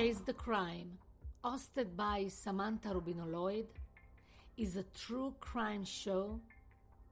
Chase 0.00 0.22
the 0.24 0.32
Crime, 0.32 0.96
hosted 1.44 1.94
by 1.94 2.26
Samantha 2.26 2.88
Rubino 2.88 3.30
Lloyd, 3.30 3.66
is 4.56 4.78
a 4.78 4.84
true 4.98 5.34
crime 5.40 5.84
show 5.84 6.40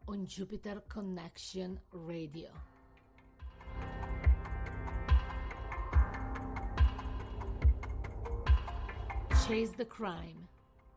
on 0.08 0.24
Jupiter 0.26 0.80
Connection 0.88 1.78
Radio. 1.92 2.48
Chase 9.46 9.72
the 9.76 9.84
Crime 9.84 10.48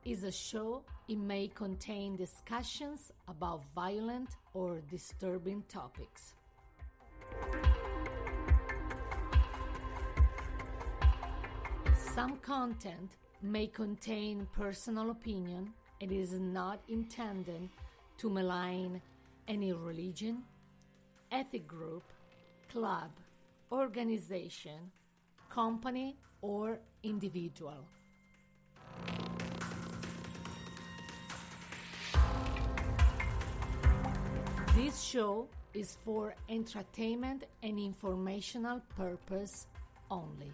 is 0.05 0.23
a 0.23 0.31
show 0.31 0.83
it 1.09 1.17
may 1.17 1.49
contain 1.49 2.15
discussions 2.15 3.11
about 3.27 3.65
violent 3.75 4.29
or 4.53 4.79
disturbing 4.89 5.61
topics. 5.67 6.35
Some 12.15 12.39
content 12.39 13.15
may 13.41 13.67
contain 13.67 14.45
personal 14.51 15.11
opinion 15.11 15.73
and 16.01 16.11
is 16.11 16.33
not 16.33 16.81
intended 16.89 17.69
to 18.17 18.29
malign 18.29 19.01
any 19.47 19.71
religion, 19.71 20.43
ethnic 21.31 21.65
group, 21.65 22.03
club, 22.67 23.11
organization, 23.71 24.91
company, 25.49 26.17
or 26.41 26.79
individual. 27.01 27.85
This 34.75 35.01
show 35.01 35.47
is 35.73 35.97
for 36.03 36.35
entertainment 36.49 37.45
and 37.63 37.79
informational 37.79 38.81
purpose 38.97 39.67
only. 40.09 40.51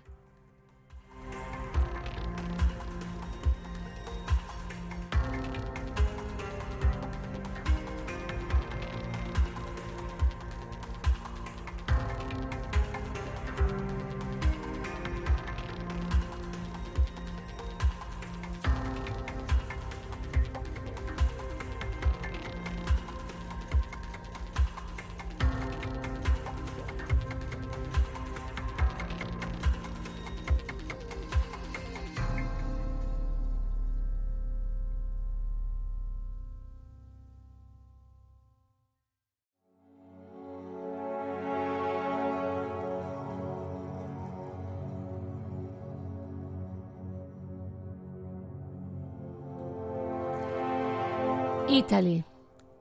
Italy. 51.78 52.25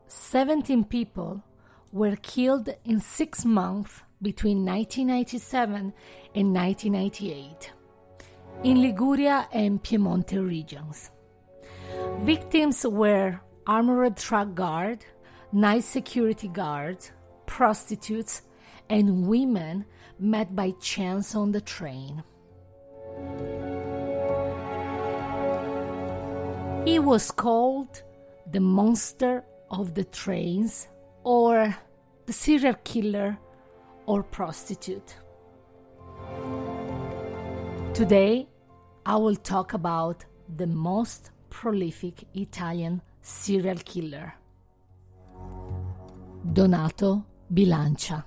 17 0.08 0.84
people 0.84 1.42
were 1.93 2.16
killed 2.16 2.70
in 2.87 2.98
six 2.98 3.44
months 3.44 4.03
between 4.22 4.65
1997 4.65 5.93
and 6.34 6.54
1998 6.54 7.72
in 8.65 8.81
Liguria 8.81 9.48
and 9.53 9.82
Piemonte 9.82 10.38
regions. 10.38 11.10
Victims 12.20 12.87
were 12.87 13.38
armored 13.66 14.16
truck 14.16 14.54
guard, 14.54 15.04
night 15.53 15.84
security 15.84 16.49
guards, 16.49 17.12
prostitutes, 17.44 18.41
and 18.88 19.26
women 19.26 19.84
met 20.19 20.56
by 20.56 20.70
chance 20.81 21.34
on 21.34 21.53
the 21.53 21.60
train. 21.60 22.22
He 26.87 26.99
was 26.99 27.31
called 27.31 28.03
the 28.52 28.60
monster 28.60 29.44
of 29.70 29.94
the 29.94 30.04
trains 30.04 30.88
or 31.24 31.74
the 32.26 32.32
serial 32.32 32.74
killer 32.84 33.38
or 34.06 34.22
prostitute. 34.22 35.16
Today, 37.94 38.46
I 39.04 39.16
will 39.16 39.36
talk 39.36 39.74
about 39.74 40.24
the 40.56 40.66
most 40.66 41.30
prolific 41.50 42.24
Italian 42.34 43.00
serial 43.22 43.78
killer, 43.78 44.34
Donato 46.52 47.24
Bilancia. 47.52 48.24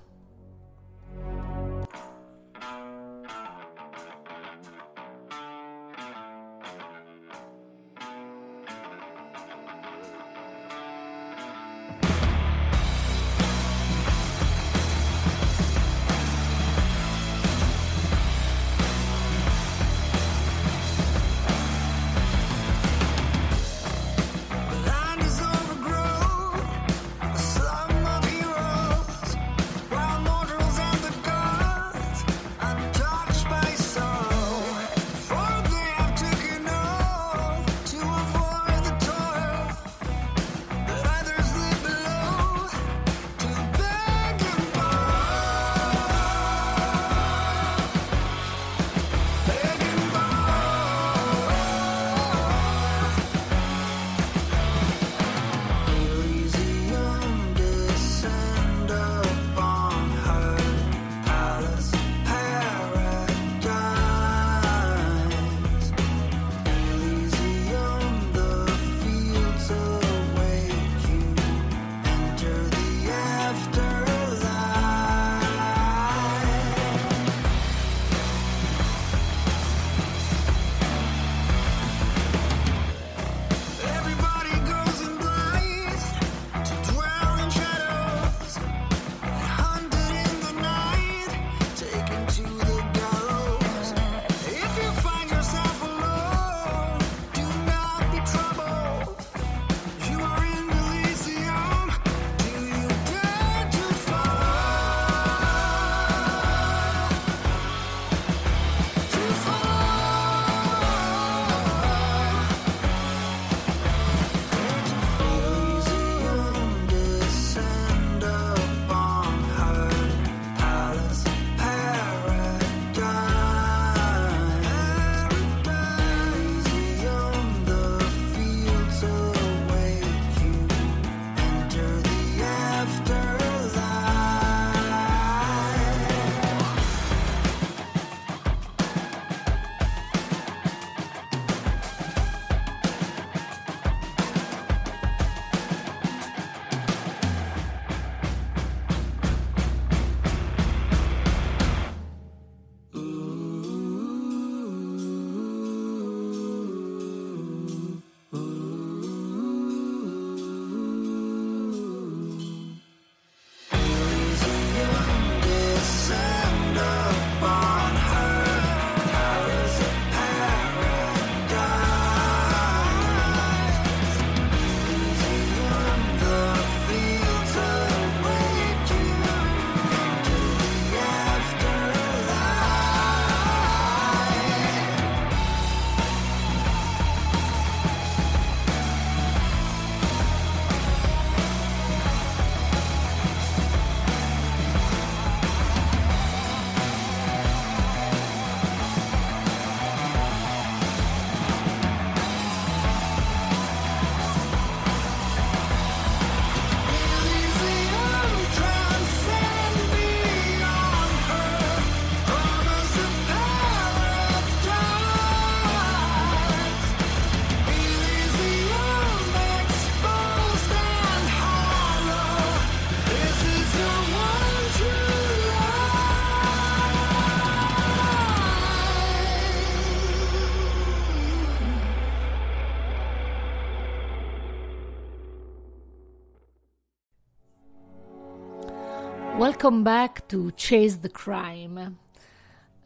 Welcome 239.62 239.84
back 239.84 240.26
to 240.28 240.50
Chase 240.52 240.96
the 240.96 241.10
Crime, 241.10 241.98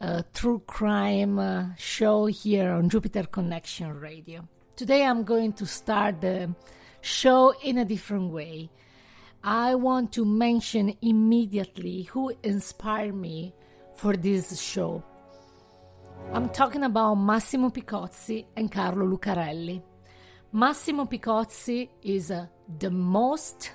a 0.01 0.25
true 0.33 0.61
crime 0.67 1.39
uh, 1.39 1.67
show 1.77 2.25
here 2.25 2.69
on 2.69 2.89
Jupiter 2.89 3.23
Connection 3.23 3.97
Radio. 3.97 4.45
Today 4.75 5.05
I'm 5.05 5.23
going 5.23 5.53
to 5.53 5.65
start 5.65 6.19
the 6.19 6.53
show 6.99 7.53
in 7.63 7.77
a 7.77 7.85
different 7.85 8.29
way. 8.29 8.69
I 9.41 9.75
want 9.75 10.11
to 10.15 10.25
mention 10.25 10.93
immediately 11.01 12.09
who 12.11 12.33
inspired 12.43 13.15
me 13.15 13.53
for 13.95 14.17
this 14.17 14.59
show. 14.59 15.01
I'm 16.33 16.49
talking 16.49 16.83
about 16.83 17.15
Massimo 17.15 17.69
Picozzi 17.69 18.47
and 18.57 18.69
Carlo 18.69 19.05
Lucarelli. 19.05 19.81
Massimo 20.51 21.05
Picozzi 21.05 21.87
is 22.03 22.31
uh, 22.31 22.47
the 22.79 22.91
most 22.91 23.71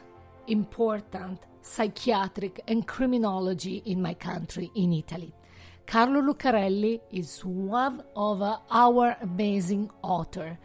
important 0.48 1.46
psychiatric 1.70 2.60
and 2.66 2.86
criminology 2.86 3.82
in 3.86 4.02
my 4.02 4.14
country, 4.14 4.70
in 4.74 4.92
Italy. 4.92 5.32
Carlo 5.86 6.20
Lucarelli 6.20 7.00
is 7.10 7.44
one 7.44 8.02
of 8.14 8.42
our 8.70 9.16
amazing 9.22 9.90
authors. 10.02 10.56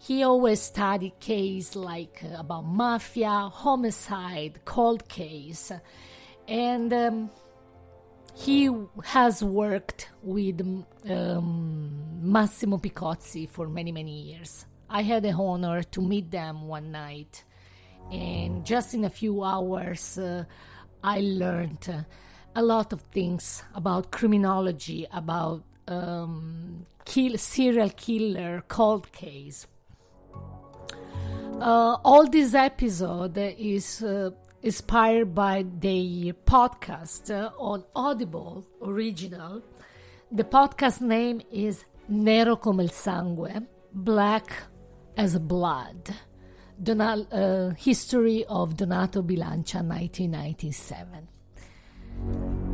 He 0.00 0.22
always 0.22 0.60
studied 0.60 1.18
cases 1.18 1.74
like 1.74 2.22
uh, 2.24 2.38
about 2.38 2.64
mafia, 2.64 3.50
homicide, 3.52 4.60
cold 4.64 5.08
case, 5.08 5.72
and 6.46 6.92
um, 6.92 7.30
he 8.34 8.70
has 9.04 9.42
worked 9.42 10.08
with 10.22 10.60
um, 11.10 11.90
Massimo 12.20 12.78
Picozzi 12.78 13.48
for 13.48 13.68
many 13.68 13.90
many 13.90 14.22
years. 14.22 14.66
I 14.88 15.02
had 15.02 15.24
the 15.24 15.32
honor 15.32 15.82
to 15.82 16.00
meet 16.00 16.30
them 16.30 16.68
one 16.68 16.92
night, 16.92 17.44
and 18.10 18.64
just 18.64 18.94
in 18.94 19.04
a 19.04 19.10
few 19.10 19.42
hours, 19.42 20.18
uh, 20.18 20.44
I 21.02 21.20
learned 21.20 21.88
uh, 21.88 22.02
a 22.54 22.62
lot 22.62 22.92
of 22.92 23.02
things 23.12 23.62
about 23.74 24.10
criminology, 24.10 25.06
about 25.12 25.62
um, 25.86 26.86
kill, 27.04 27.36
serial 27.38 27.90
killer, 27.90 28.64
cold 28.68 29.12
case. 29.12 29.66
Uh, 31.60 31.96
all 32.04 32.28
this 32.28 32.54
episode 32.54 33.36
is 33.36 34.02
uh, 34.02 34.30
inspired 34.62 35.34
by 35.34 35.64
the 35.80 36.32
podcast 36.44 37.30
uh, 37.30 37.50
on 37.58 37.84
Audible 37.94 38.64
original. 38.82 39.62
The 40.30 40.44
podcast 40.44 41.00
name 41.00 41.40
is 41.50 41.84
Nero 42.08 42.56
come 42.56 42.80
il 42.80 42.90
sangue, 42.90 43.66
Black 43.92 44.52
as 45.16 45.38
Blood. 45.38 46.14
Donal- 46.82 47.26
uh, 47.32 47.70
History 47.74 48.44
of 48.48 48.76
Donato 48.76 49.22
Bilancia, 49.22 49.82
1997. 49.82 51.28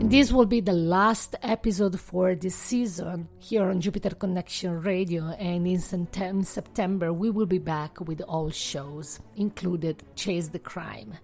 This 0.00 0.32
will 0.32 0.46
be 0.46 0.60
the 0.60 0.72
last 0.72 1.36
episode 1.42 1.98
for 1.98 2.34
this 2.34 2.54
season 2.54 3.28
here 3.38 3.64
on 3.64 3.80
Jupiter 3.80 4.10
Connection 4.10 4.80
Radio, 4.82 5.28
and 5.38 5.66
in 5.66 6.44
September 6.44 7.12
we 7.12 7.30
will 7.30 7.46
be 7.46 7.58
back 7.58 8.00
with 8.00 8.20
all 8.22 8.50
shows, 8.50 9.20
included 9.36 10.02
Chase 10.14 10.48
the 10.48 10.58
Crime. 10.58 11.14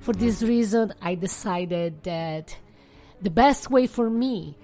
For 0.00 0.12
this 0.12 0.42
reason, 0.42 0.94
I 1.02 1.14
decided 1.14 2.02
that 2.04 2.56
the 3.20 3.30
best 3.30 3.70
way 3.70 3.86
for 3.86 4.10
me 4.10 4.56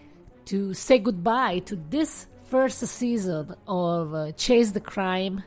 to 0.46 0.74
say 0.74 0.98
goodbye 0.98 1.60
to 1.60 1.76
this 1.90 2.26
first 2.46 2.78
season 2.80 3.54
of 3.66 4.14
uh, 4.14 4.32
Chase 4.32 4.72
the 4.72 4.80
Crime, 4.80 5.42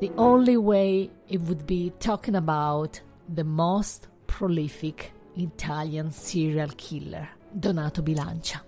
the 0.00 0.10
only 0.16 0.56
way 0.56 1.10
it 1.28 1.40
would 1.42 1.66
be 1.66 1.92
talking 1.98 2.34
about 2.34 3.00
the 3.28 3.44
most 3.44 4.08
prolific 4.26 5.12
Italian 5.36 6.10
serial 6.10 6.68
killer, 6.76 7.28
Donato 7.58 8.02
Bilancia. 8.02 8.60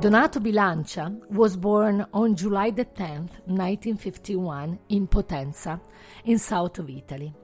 Donato 0.00 0.38
Bilancia 0.38 1.18
was 1.30 1.56
born 1.56 2.06
on 2.12 2.36
July 2.36 2.70
the 2.70 2.84
10th, 2.84 3.32
1951, 3.46 4.78
in 4.90 5.08
Potenza, 5.08 5.80
in 6.24 6.38
south 6.38 6.78
of 6.78 6.88
Italy. 6.88 7.34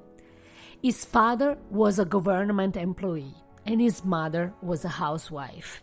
His 0.81 1.05
father 1.05 1.59
was 1.71 1.99
a 1.99 2.05
government 2.05 2.77
employee 2.77 3.35
and 3.67 3.81
his 3.81 4.05
mother 4.05 4.53
was 4.63 4.85
a 4.85 4.89
housewife. 4.89 5.83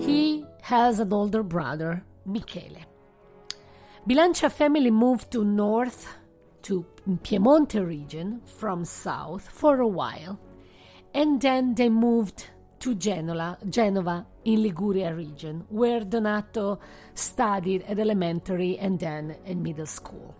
He 0.00 0.44
has 0.62 0.98
an 0.98 1.12
older 1.12 1.42
brother, 1.42 2.02
Michele. 2.24 2.80
Bilancia 4.08 4.48
family 4.48 4.92
moved 4.92 5.32
to 5.32 5.42
north 5.42 6.16
to 6.62 6.86
Piemonte 7.24 7.84
region 7.84 8.40
from 8.44 8.84
south 8.84 9.48
for 9.48 9.80
a 9.80 9.88
while, 9.88 10.38
and 11.12 11.40
then 11.40 11.74
they 11.74 11.88
moved 11.88 12.46
to 12.78 12.94
Genoa, 12.94 13.58
Genova 13.68 14.24
in 14.44 14.62
Liguria 14.62 15.12
region, 15.12 15.64
where 15.70 16.04
Donato 16.04 16.78
studied 17.14 17.82
at 17.88 17.98
elementary 17.98 18.78
and 18.78 19.00
then 19.00 19.36
in 19.44 19.60
middle 19.60 19.86
school. 19.86 20.36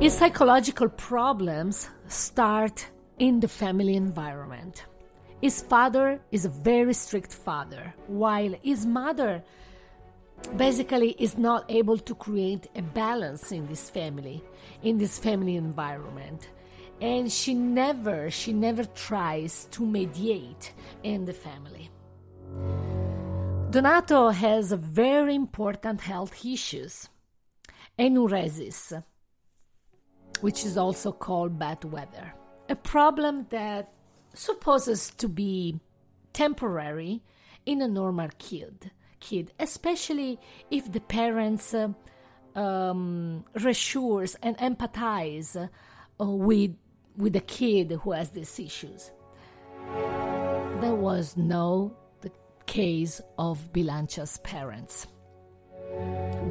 His 0.00 0.14
psychological 0.14 0.88
problems 0.88 1.90
start 2.08 2.88
in 3.20 3.38
the 3.38 3.46
family 3.46 3.94
environment. 3.94 4.86
His 5.40 5.62
father 5.62 6.20
is 6.32 6.44
a 6.44 6.48
very 6.48 6.94
strict 6.94 7.32
father, 7.32 7.94
while 8.08 8.52
his 8.62 8.84
mother 8.84 9.44
basically 10.56 11.10
is 11.18 11.38
not 11.38 11.64
able 11.68 11.98
to 11.98 12.14
create 12.14 12.68
a 12.74 12.82
balance 12.82 13.52
in 13.52 13.66
this 13.66 13.88
family 13.90 14.42
in 14.82 14.98
this 14.98 15.18
family 15.18 15.56
environment. 15.56 16.50
And 17.00 17.30
she 17.30 17.54
never 17.54 18.30
she 18.30 18.52
never 18.52 18.84
tries 18.84 19.66
to 19.72 19.84
mediate 19.84 20.72
in 21.02 21.24
the 21.24 21.32
family. 21.32 21.90
Donato 23.70 24.28
has 24.28 24.72
very 24.72 25.34
important 25.34 26.00
health 26.00 26.44
issues. 26.44 27.08
Enuresis 27.98 29.02
which 30.42 30.64
is 30.64 30.76
also 30.76 31.12
called 31.12 31.58
bed 31.58 31.84
wetting. 31.84 32.32
A 32.68 32.76
problem 32.76 33.46
that 33.50 33.92
supposes 34.34 35.10
to 35.10 35.28
be 35.28 35.78
temporary 36.32 37.22
in 37.64 37.80
a 37.80 37.88
normal 37.88 38.28
kid 38.38 38.90
kid, 39.22 39.52
especially 39.58 40.38
if 40.70 40.90
the 40.92 41.00
parents 41.00 41.72
uh, 41.72 41.88
um, 42.54 43.44
reassures 43.54 44.34
and 44.42 44.56
empathize 44.58 45.56
uh, 45.56 45.68
with 46.26 46.74
with 47.16 47.34
the 47.34 47.40
kid 47.40 47.92
who 48.02 48.12
has 48.12 48.30
these 48.30 48.58
issues. 48.58 49.12
There 50.80 50.94
was 50.94 51.36
no 51.36 51.96
the 52.20 52.32
case 52.66 53.20
of 53.38 53.72
Bilancia's 53.72 54.38
parents. 54.38 55.06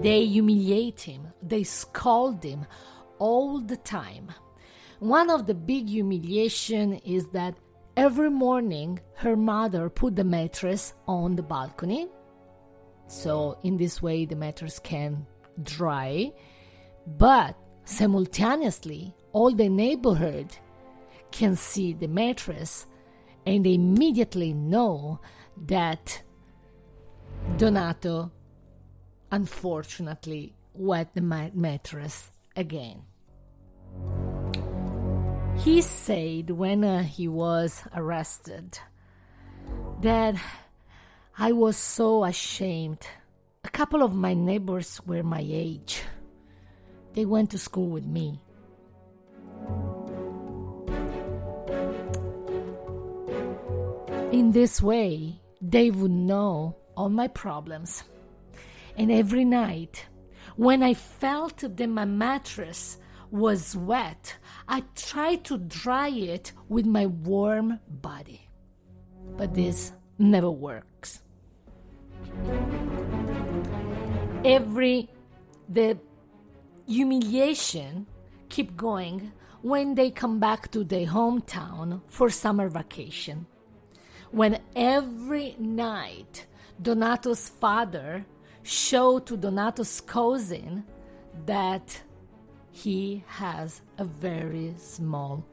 They 0.01 0.25
humiliate 0.25 1.01
him, 1.01 1.27
they 1.41 1.63
scold 1.63 2.43
him 2.43 2.65
all 3.19 3.59
the 3.59 3.77
time. 3.77 4.29
One 4.99 5.29
of 5.31 5.47
the 5.47 5.55
big 5.55 5.89
humiliation 5.89 6.93
is 6.93 7.27
that 7.29 7.55
every 7.97 8.29
morning 8.29 8.99
her 9.15 9.35
mother 9.35 9.89
put 9.89 10.15
the 10.15 10.23
mattress 10.23 10.93
on 11.07 11.35
the 11.35 11.43
balcony 11.43 12.07
so, 13.11 13.57
in 13.61 13.75
this 13.75 14.01
way, 14.01 14.23
the 14.23 14.37
mattress 14.37 14.79
can 14.79 15.27
dry, 15.61 16.31
but 17.05 17.57
simultaneously, 17.83 19.13
all 19.33 19.53
the 19.53 19.67
neighborhood 19.67 20.55
can 21.29 21.57
see 21.57 21.91
the 21.91 22.07
mattress 22.07 22.85
and 23.45 23.65
they 23.65 23.73
immediately 23.73 24.53
know 24.53 25.19
that 25.65 26.23
Donato 27.57 28.31
unfortunately 29.29 30.55
wet 30.73 31.13
the 31.13 31.21
mattress 31.21 32.31
again. 32.55 33.01
He 35.57 35.81
said 35.81 36.49
when 36.49 36.85
uh, 36.85 37.03
he 37.03 37.27
was 37.27 37.83
arrested 37.93 38.79
that 39.99 40.35
I 41.43 41.53
was 41.53 41.75
so 41.75 42.23
ashamed. 42.23 43.07
A 43.63 43.69
couple 43.69 44.03
of 44.03 44.13
my 44.13 44.35
neighbors 44.35 45.01
were 45.07 45.23
my 45.23 45.43
age. 45.43 46.03
They 47.13 47.25
went 47.25 47.49
to 47.49 47.57
school 47.57 47.87
with 47.89 48.05
me. 48.05 48.39
In 54.31 54.51
this 54.51 54.83
way, 54.83 55.41
they 55.59 55.89
would 55.89 56.11
know 56.11 56.75
all 56.95 57.09
my 57.09 57.27
problems. 57.27 58.03
And 58.95 59.11
every 59.11 59.43
night, 59.43 60.05
when 60.57 60.83
I 60.83 60.93
felt 60.93 61.63
that 61.75 61.87
my 61.87 62.05
mattress 62.05 62.99
was 63.31 63.75
wet, 63.75 64.37
I 64.67 64.83
tried 64.95 65.43
to 65.45 65.57
dry 65.57 66.09
it 66.09 66.51
with 66.69 66.85
my 66.85 67.07
warm 67.07 67.79
body. 67.87 68.47
But 69.37 69.55
this 69.55 69.91
never 70.19 70.51
works 70.51 71.21
every 74.43 75.09
the 75.69 75.97
humiliation 76.87 78.05
keep 78.49 78.75
going 78.75 79.31
when 79.61 79.95
they 79.95 80.09
come 80.09 80.39
back 80.39 80.71
to 80.71 80.83
their 80.83 81.05
hometown 81.05 82.01
for 82.07 82.29
summer 82.29 82.67
vacation. 82.67 83.45
When 84.31 84.59
every 84.75 85.55
night 85.59 86.47
Donato's 86.81 87.47
father 87.47 88.25
showed 88.63 89.25
to 89.27 89.37
Donato's 89.37 90.01
cousin 90.01 90.83
that 91.45 92.01
he 92.71 93.23
has 93.27 93.81
a 93.97 94.05
very 94.05 94.73
small 94.77 95.45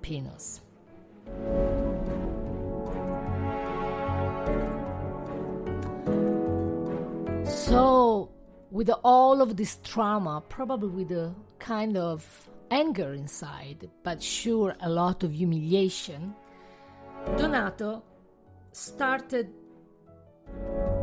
penis. 0.00 0.62
So, 7.60 8.30
with 8.70 8.90
all 9.04 9.42
of 9.42 9.56
this 9.58 9.78
trauma, 9.84 10.42
probably 10.48 10.88
with 10.88 11.12
a 11.12 11.34
kind 11.58 11.98
of 11.98 12.48
anger 12.70 13.12
inside, 13.12 13.90
but 14.02 14.22
sure 14.22 14.74
a 14.80 14.88
lot 14.88 15.22
of 15.24 15.34
humiliation, 15.34 16.34
Donato 17.36 18.02
started 18.72 19.52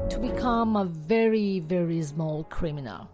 to 0.09 0.17
become 0.19 0.75
a 0.75 0.85
very, 0.85 1.59
very 1.59 2.01
small 2.01 2.43
criminal. 2.45 3.07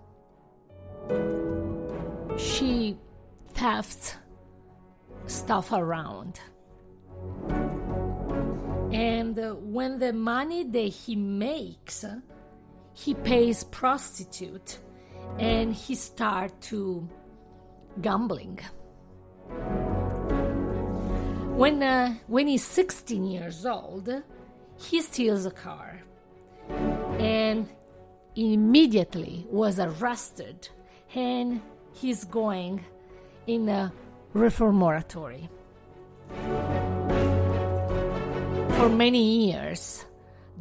She 2.38 2.98
thefts 3.50 4.16
stuff 5.28 5.74
around. 5.74 6.40
And 8.94 9.38
uh, 9.38 9.56
when 9.56 10.00
the 10.00 10.14
money 10.14 10.64
that 10.64 10.88
he 10.88 11.18
makes, 11.18 12.06
he 12.94 13.14
pays 13.14 13.64
prostitute 13.66 14.80
and 15.40 15.74
he 15.74 15.96
start 15.96 16.60
to 16.62 17.08
gambling. 18.02 18.60
When, 21.56 21.84
uh, 21.84 22.16
when 22.28 22.48
he's 22.48 22.66
16 22.66 23.26
years 23.26 23.66
old, 23.66 24.10
he 24.78 25.02
steals 25.02 25.46
a 25.46 25.52
car 25.52 26.02
and 27.20 27.68
immediately 28.36 29.46
was 29.50 29.80
arrested 29.80 30.70
and 31.14 31.62
he's 31.94 32.24
going 32.26 32.84
in 33.46 33.70
a 33.70 33.94
reformatory. 34.34 35.50
For 38.78 38.90
many 38.90 39.48
years, 39.48 40.06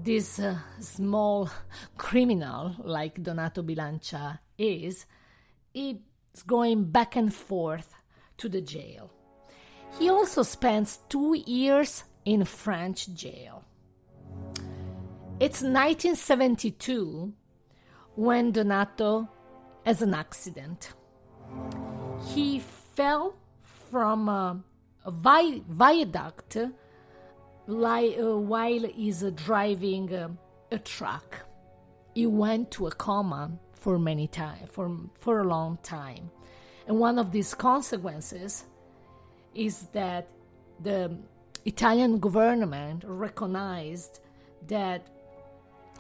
this 0.05 0.39
uh, 0.39 0.59
small 0.81 1.49
criminal 1.97 2.75
like 2.83 3.23
Donato 3.23 3.63
Bilancia 3.63 4.39
is, 4.59 5.07
is 5.75 5.97
going 6.47 6.85
back 6.85 7.17
and 7.17 7.33
forth 7.33 7.95
to 8.39 8.49
the 8.49 8.61
jail. 8.61 9.11
He 9.99 10.09
also 10.09 10.43
spends 10.43 10.99
two 11.09 11.35
years 11.47 12.05
in 12.25 12.45
French 12.45 13.13
jail. 13.15 13.65
It's 15.39 15.61
1972 15.63 17.33
when 18.15 18.53
Donato 18.53 19.29
has 19.85 20.03
an 20.03 20.15
accident. 20.15 20.93
He 22.35 22.61
fell 22.61 23.35
from 23.91 24.29
a, 24.29 24.63
a 25.05 25.11
vi- 25.11 25.63
viaduct 25.69 26.57
li- 27.67 28.19
uh, 28.19 28.37
while 28.37 28.85
he's 28.85 29.23
uh, 29.23 29.31
driving 29.35 30.13
uh, 30.15 30.29
a 30.71 30.79
truck. 30.79 31.47
He 32.15 32.27
went 32.27 32.71
to 32.73 32.87
a 32.89 32.91
coma 32.91 33.51
for 33.73 33.99
many 33.99 34.27
time 34.27 34.67
for 34.69 34.91
for 35.19 35.41
a 35.41 35.45
long 35.45 35.79
time, 35.83 36.31
and 36.87 36.99
one 36.99 37.19
of 37.19 37.33
these 37.33 37.55
consequences 37.55 38.65
is 39.55 39.87
that 39.93 40.29
the 40.83 41.17
Italian 41.65 42.19
government 42.19 43.05
recognized 43.07 44.21
that 44.69 45.07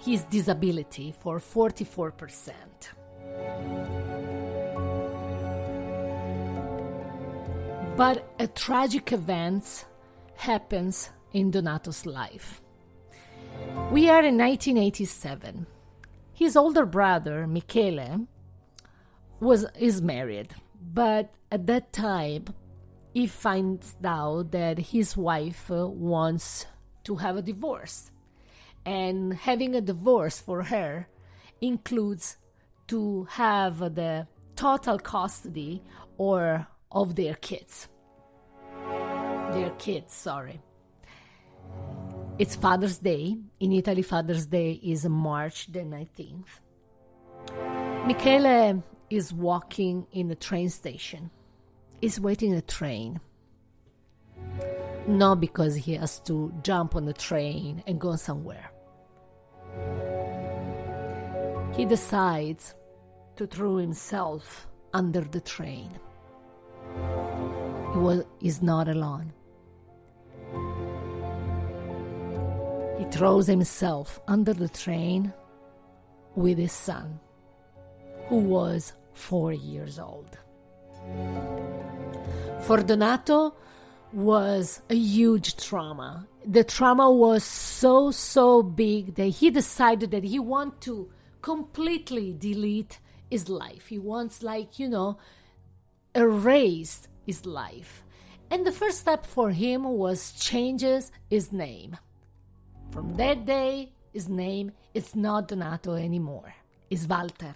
his 0.00 0.24
disability 0.24 1.14
for 1.20 1.38
44%. 1.38 2.52
But 7.96 8.24
a 8.38 8.46
tragic 8.48 9.12
event 9.12 9.84
happens 10.34 11.10
in 11.32 11.50
Donato's 11.50 12.06
life. 12.06 12.60
We 13.90 14.08
are 14.08 14.22
in 14.22 14.38
1987. 14.38 15.66
His 16.32 16.56
older 16.56 16.86
brother, 16.86 17.46
Michele, 17.46 18.26
was 19.40 19.66
is 19.78 20.00
married, 20.00 20.54
but 20.80 21.34
at 21.50 21.66
that 21.66 21.92
time 21.92 22.44
he 23.12 23.26
finds 23.26 23.96
out 24.04 24.52
that 24.52 24.78
his 24.78 25.16
wife 25.16 25.70
uh, 25.70 25.86
wants 25.86 26.66
to 27.04 27.16
have 27.16 27.36
a 27.36 27.42
divorce. 27.42 28.10
And 28.84 29.34
having 29.34 29.74
a 29.74 29.80
divorce 29.80 30.40
for 30.40 30.64
her 30.64 31.08
includes 31.60 32.36
to 32.88 33.24
have 33.30 33.78
the 33.94 34.26
total 34.56 34.98
custody 34.98 35.82
or 36.16 36.66
of 36.90 37.14
their 37.14 37.34
kids. 37.34 37.88
Their 39.52 39.70
kids, 39.78 40.14
sorry. 40.14 40.60
It's 42.38 42.56
Father's 42.56 42.98
Day. 42.98 43.36
In 43.60 43.72
Italy, 43.72 44.02
Father's 44.02 44.46
Day 44.46 44.72
is 44.82 45.04
March 45.06 45.70
the 45.70 45.80
19th. 45.80 46.60
Michele 48.06 48.82
is 49.10 49.32
walking 49.32 50.06
in 50.12 50.28
the 50.28 50.34
train 50.34 50.68
station. 50.70 51.30
He's 52.00 52.18
waiting 52.18 52.54
a 52.54 52.62
train. 52.62 53.20
Not 55.06 55.40
because 55.40 55.76
he 55.76 55.94
has 55.94 56.18
to 56.20 56.52
jump 56.62 56.96
on 56.96 57.04
the 57.04 57.12
train 57.12 57.82
and 57.86 58.00
go 58.00 58.16
somewhere. 58.16 58.72
He 61.76 61.84
decides 61.84 62.74
to 63.36 63.46
throw 63.46 63.76
himself 63.76 64.68
under 64.92 65.20
the 65.20 65.40
train. 65.40 65.98
He 67.92 67.98
was, 67.98 68.24
is 68.40 68.62
not 68.62 68.88
alone. 68.88 69.32
He 73.02 73.10
throws 73.10 73.48
himself 73.48 74.20
under 74.28 74.54
the 74.54 74.68
train 74.68 75.32
with 76.36 76.56
his 76.56 76.70
son, 76.70 77.18
who 78.28 78.36
was 78.36 78.92
four 79.12 79.52
years 79.52 79.98
old. 79.98 80.38
For 82.60 82.76
Donato 82.80 83.56
was 84.12 84.82
a 84.88 84.94
huge 84.94 85.56
trauma. 85.56 86.28
The 86.46 86.62
trauma 86.62 87.10
was 87.10 87.42
so 87.42 88.12
so 88.12 88.62
big 88.62 89.16
that 89.16 89.30
he 89.40 89.50
decided 89.50 90.12
that 90.12 90.22
he 90.22 90.38
want 90.38 90.80
to 90.82 91.10
completely 91.40 92.32
delete 92.38 93.00
his 93.28 93.48
life. 93.48 93.88
He 93.88 93.98
wants 93.98 94.44
like, 94.44 94.78
you 94.78 94.88
know, 94.88 95.18
erase 96.14 97.08
his 97.26 97.46
life. 97.46 98.04
And 98.48 98.64
the 98.64 98.70
first 98.70 99.00
step 99.00 99.26
for 99.26 99.50
him 99.50 99.82
was 99.82 100.34
changes 100.34 101.10
his 101.28 101.50
name. 101.50 101.96
From 102.92 103.14
that 103.16 103.46
day, 103.46 103.90
his 104.12 104.28
name 104.28 104.72
is 104.92 105.16
not 105.16 105.48
Donato 105.48 105.94
anymore. 105.94 106.54
It's 106.90 107.06
Walter. 107.06 107.54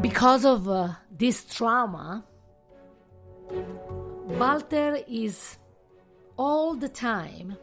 Because 0.00 0.44
of 0.44 0.68
uh, 0.68 0.90
this 1.10 1.44
trauma, 1.44 2.24
Walter 4.38 5.00
is 5.08 5.58
all 6.36 6.76
the 6.76 6.88
time 6.90 7.56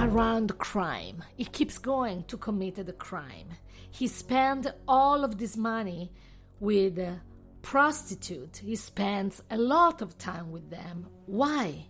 around 0.00 0.58
crime. 0.58 1.22
He 1.36 1.44
keeps 1.44 1.78
going 1.78 2.24
to 2.24 2.36
commit 2.36 2.84
the 2.84 2.92
crime. 2.94 3.50
He 3.92 4.08
spent 4.08 4.66
all 4.88 5.22
of 5.22 5.38
this 5.38 5.56
money 5.56 6.10
with 6.58 6.98
a 6.98 7.20
prostitute. 7.64 8.58
He 8.58 8.76
spends 8.76 9.42
a 9.50 9.56
lot 9.56 10.02
of 10.02 10.18
time 10.18 10.52
with 10.52 10.68
them. 10.70 11.06
Why? 11.26 11.86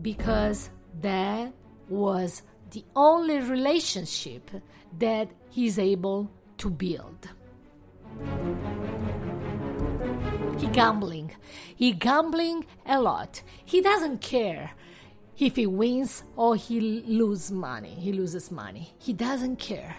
Because 0.00 0.70
that 1.02 1.52
was 1.88 2.42
the 2.70 2.84
only 2.94 3.40
relationship 3.40 4.48
that 4.98 5.28
he's 5.50 5.78
able 5.78 6.30
to 6.58 6.70
build. 6.70 7.28
He 10.58 10.68
gambling. 10.68 11.32
He 11.74 11.92
gambling 11.92 12.64
a 12.86 13.00
lot. 13.00 13.42
He 13.64 13.80
doesn't 13.80 14.20
care 14.20 14.70
if 15.36 15.56
he 15.56 15.66
wins 15.66 16.22
or 16.36 16.54
he 16.54 16.80
lose 16.80 17.50
money. 17.50 17.94
He 18.06 18.12
loses 18.12 18.50
money. 18.52 18.94
He 18.98 19.12
doesn't 19.12 19.56
care. 19.56 19.96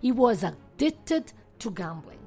He 0.00 0.12
was 0.12 0.44
addicted 0.44 1.32
to 1.58 1.70
gambling. 1.72 2.18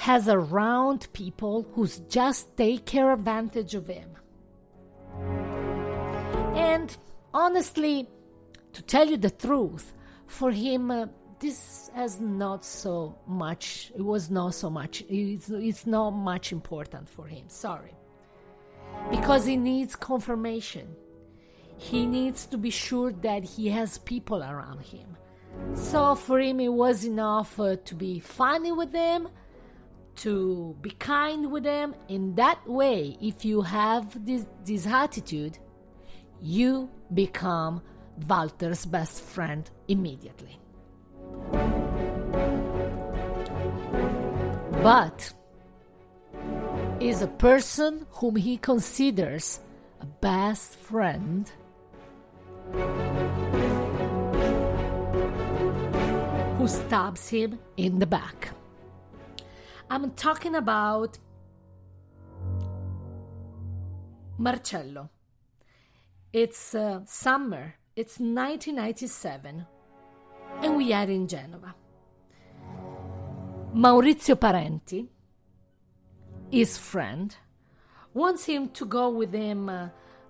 Has 0.00 0.28
around 0.28 1.06
people 1.12 1.66
who 1.74 1.86
just 2.08 2.56
take 2.56 2.86
care 2.86 3.12
advantage 3.12 3.74
of 3.74 3.86
him. 3.86 4.08
And 6.54 6.96
honestly, 7.34 8.08
to 8.72 8.80
tell 8.80 9.06
you 9.06 9.18
the 9.18 9.30
truth, 9.30 9.92
for 10.26 10.52
him, 10.52 10.90
uh, 10.90 11.08
this 11.38 11.90
has 11.94 12.18
not 12.18 12.64
so 12.64 13.14
much, 13.26 13.92
it 13.94 14.00
was 14.00 14.30
not 14.30 14.54
so 14.54 14.70
much, 14.70 15.04
it's, 15.06 15.50
it's 15.50 15.86
not 15.86 16.12
much 16.12 16.50
important 16.50 17.06
for 17.06 17.26
him. 17.26 17.44
Sorry. 17.48 17.92
Because 19.10 19.44
he 19.44 19.58
needs 19.58 19.96
confirmation. 19.96 20.96
He 21.76 22.06
needs 22.06 22.46
to 22.46 22.56
be 22.56 22.70
sure 22.70 23.12
that 23.12 23.44
he 23.44 23.68
has 23.68 23.98
people 23.98 24.42
around 24.42 24.80
him. 24.80 25.18
So 25.74 26.14
for 26.14 26.40
him, 26.40 26.58
it 26.58 26.72
was 26.72 27.04
enough 27.04 27.60
uh, 27.60 27.76
to 27.84 27.94
be 27.94 28.18
funny 28.18 28.72
with 28.72 28.92
them, 28.92 29.28
to 30.16 30.76
be 30.80 30.90
kind 30.90 31.50
with 31.50 31.64
them. 31.64 31.94
In 32.08 32.34
that 32.36 32.66
way, 32.66 33.16
if 33.20 33.44
you 33.44 33.62
have 33.62 34.24
this, 34.24 34.46
this 34.64 34.86
attitude, 34.86 35.58
you 36.40 36.90
become 37.14 37.82
Walter's 38.28 38.84
best 38.84 39.22
friend 39.22 39.70
immediately. 39.88 40.58
But 44.82 45.32
is 47.00 47.22
a 47.22 47.26
person 47.26 48.06
whom 48.10 48.36
he 48.36 48.56
considers 48.58 49.60
a 50.00 50.06
best 50.06 50.76
friend 50.76 51.50
who 56.58 56.68
stabs 56.68 57.28
him 57.28 57.58
in 57.76 57.98
the 57.98 58.06
back. 58.06 58.50
I'm 59.92 60.12
talking 60.12 60.54
about 60.54 61.18
Marcello. 64.38 65.10
It's 66.32 66.76
uh, 66.76 67.00
summer, 67.06 67.74
it's 67.96 68.20
1997, 68.20 69.66
and 70.62 70.76
we 70.76 70.92
are 70.92 71.10
in 71.10 71.26
Genova. 71.26 71.74
Maurizio 73.74 74.38
Parenti, 74.38 75.08
his 76.52 76.78
friend, 76.78 77.34
wants 78.14 78.44
him 78.44 78.68
to 78.68 78.84
go 78.84 79.08
with 79.08 79.32
him 79.32 79.68
uh, 79.68 79.88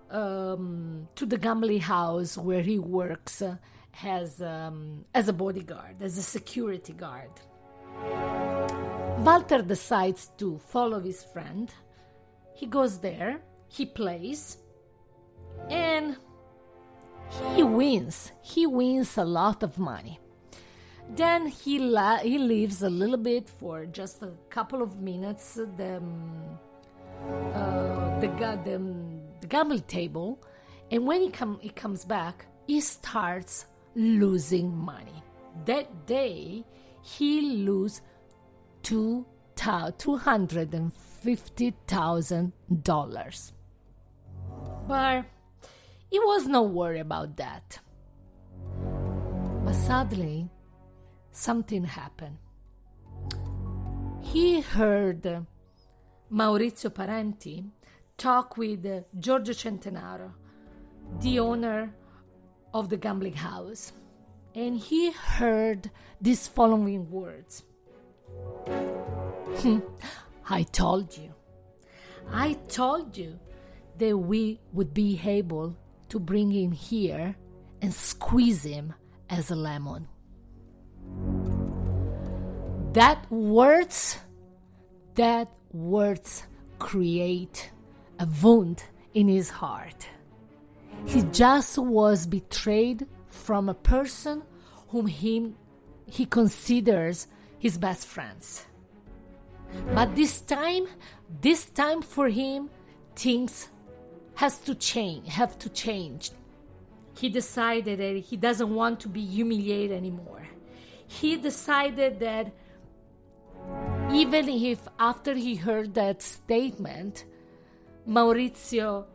um, 0.09 1.07
to 1.13 1.27
the 1.27 1.37
gambling 1.37 1.81
house 1.81 2.35
where 2.35 2.63
he 2.63 2.79
works 2.79 3.43
uh, 3.43 3.57
as, 4.03 4.41
um, 4.41 5.05
as 5.13 5.29
a 5.29 5.33
bodyguard, 5.33 6.01
as 6.01 6.17
a 6.17 6.23
security 6.23 6.93
guard. 6.93 7.29
Walter 9.23 9.61
decides 9.61 10.31
to 10.39 10.57
follow 10.57 10.99
his 10.99 11.23
friend. 11.23 11.71
He 12.55 12.65
goes 12.65 12.99
there, 12.99 13.39
he 13.67 13.85
plays, 13.85 14.57
and 15.69 16.17
he 17.53 17.61
wins. 17.61 18.31
He 18.41 18.65
wins 18.65 19.17
a 19.19 19.23
lot 19.23 19.61
of 19.61 19.77
money. 19.77 20.19
Then 21.15 21.45
he 21.45 21.77
la- 21.77 22.17
he 22.17 22.39
leaves 22.39 22.81
a 22.81 22.89
little 22.89 23.17
bit 23.17 23.47
for 23.47 23.85
just 23.85 24.23
a 24.23 24.31
couple 24.49 24.81
of 24.81 24.99
minutes 24.99 25.59
the 25.77 25.97
um, 25.97 26.57
uh, 27.53 28.19
the, 28.21 28.27
the, 28.65 28.81
the 29.41 29.47
gambling 29.47 29.81
table, 29.81 30.41
and 30.89 31.05
when 31.05 31.21
he 31.21 31.29
come 31.29 31.59
he 31.61 31.69
comes 31.69 32.05
back, 32.05 32.47
he 32.65 32.81
starts 32.81 33.67
losing 33.93 34.75
money. 34.75 35.21
That 35.65 36.07
day, 36.07 36.65
he 37.03 37.41
lose 37.41 38.01
thousand 41.87 42.53
dollars. 42.83 43.53
But 44.87 45.25
he 46.09 46.19
was 46.19 46.47
no 46.47 46.63
worry 46.63 46.99
about 46.99 47.37
that. 47.37 47.79
But 49.63 49.73
suddenly, 49.73 50.49
something 51.31 51.83
happened. 51.83 52.37
He 54.21 54.61
heard 54.61 55.45
Maurizio 56.31 56.93
Parenti 56.93 57.65
talk 58.17 58.57
with 58.57 58.85
Giorgio 59.19 59.53
Centanaro, 59.53 60.31
the 61.19 61.39
owner 61.39 61.93
of 62.73 62.89
the 62.89 62.97
gambling 62.97 63.33
house, 63.33 63.93
and 64.55 64.77
he 64.77 65.11
heard 65.11 65.89
these 66.19 66.47
following 66.47 67.09
words 67.09 67.63
I 70.49 70.63
told 70.63 71.17
you. 71.17 71.33
I 72.31 72.53
told 72.67 73.17
you 73.17 73.39
that 73.97 74.17
we 74.17 74.59
would 74.73 74.93
be 74.93 75.19
able 75.23 75.75
to 76.09 76.19
bring 76.19 76.51
him 76.51 76.71
here 76.71 77.35
and 77.81 77.93
squeeze 77.93 78.63
him 78.63 78.93
as 79.29 79.51
a 79.51 79.55
lemon. 79.55 80.07
That 82.93 83.31
words, 83.31 84.17
that 85.15 85.49
words 85.71 86.43
create 86.79 87.71
a 88.19 88.27
wound 88.43 88.83
in 89.13 89.27
his 89.27 89.49
heart. 89.49 90.07
He 91.05 91.23
just 91.23 91.77
was 91.77 92.27
betrayed 92.27 93.07
from 93.27 93.69
a 93.69 93.73
person 93.73 94.43
whom 94.89 95.07
he, 95.07 95.53
he 96.05 96.25
considers 96.25 97.27
his 97.61 97.77
best 97.77 98.07
friends. 98.07 98.65
But 99.93 100.15
this 100.15 100.41
time, 100.41 100.87
this 101.41 101.69
time 101.69 102.01
for 102.01 102.27
him, 102.27 102.71
things 103.15 103.69
has 104.35 104.57
to 104.67 104.73
change, 104.73 105.29
have 105.29 105.59
to 105.59 105.69
change. 105.69 106.31
He 107.15 107.29
decided 107.29 107.99
that 107.99 108.15
he 108.17 108.35
doesn't 108.35 108.73
want 108.73 108.99
to 109.01 109.07
be 109.07 109.23
humiliated 109.23 109.95
anymore. 109.95 110.47
He 111.05 111.37
decided 111.37 112.19
that 112.21 112.51
even 114.11 114.49
if 114.49 114.79
after 114.97 115.35
he 115.35 115.53
heard 115.55 115.93
that 115.93 116.23
statement, 116.23 117.25
Maurizio 118.07 119.05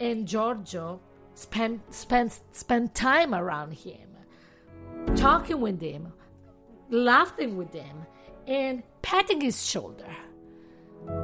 and 0.00 0.26
Giorgio 0.26 1.00
spent 1.34 1.94
spent 1.94 2.40
spent 2.50 2.96
time 2.96 3.32
around 3.32 3.74
him, 3.74 4.08
talking 5.14 5.60
with 5.60 5.80
him, 5.80 6.12
laughing 6.92 7.56
with 7.56 7.72
him, 7.72 8.06
and 8.46 8.82
patting 9.00 9.40
his 9.40 9.66
shoulder. 9.66 10.14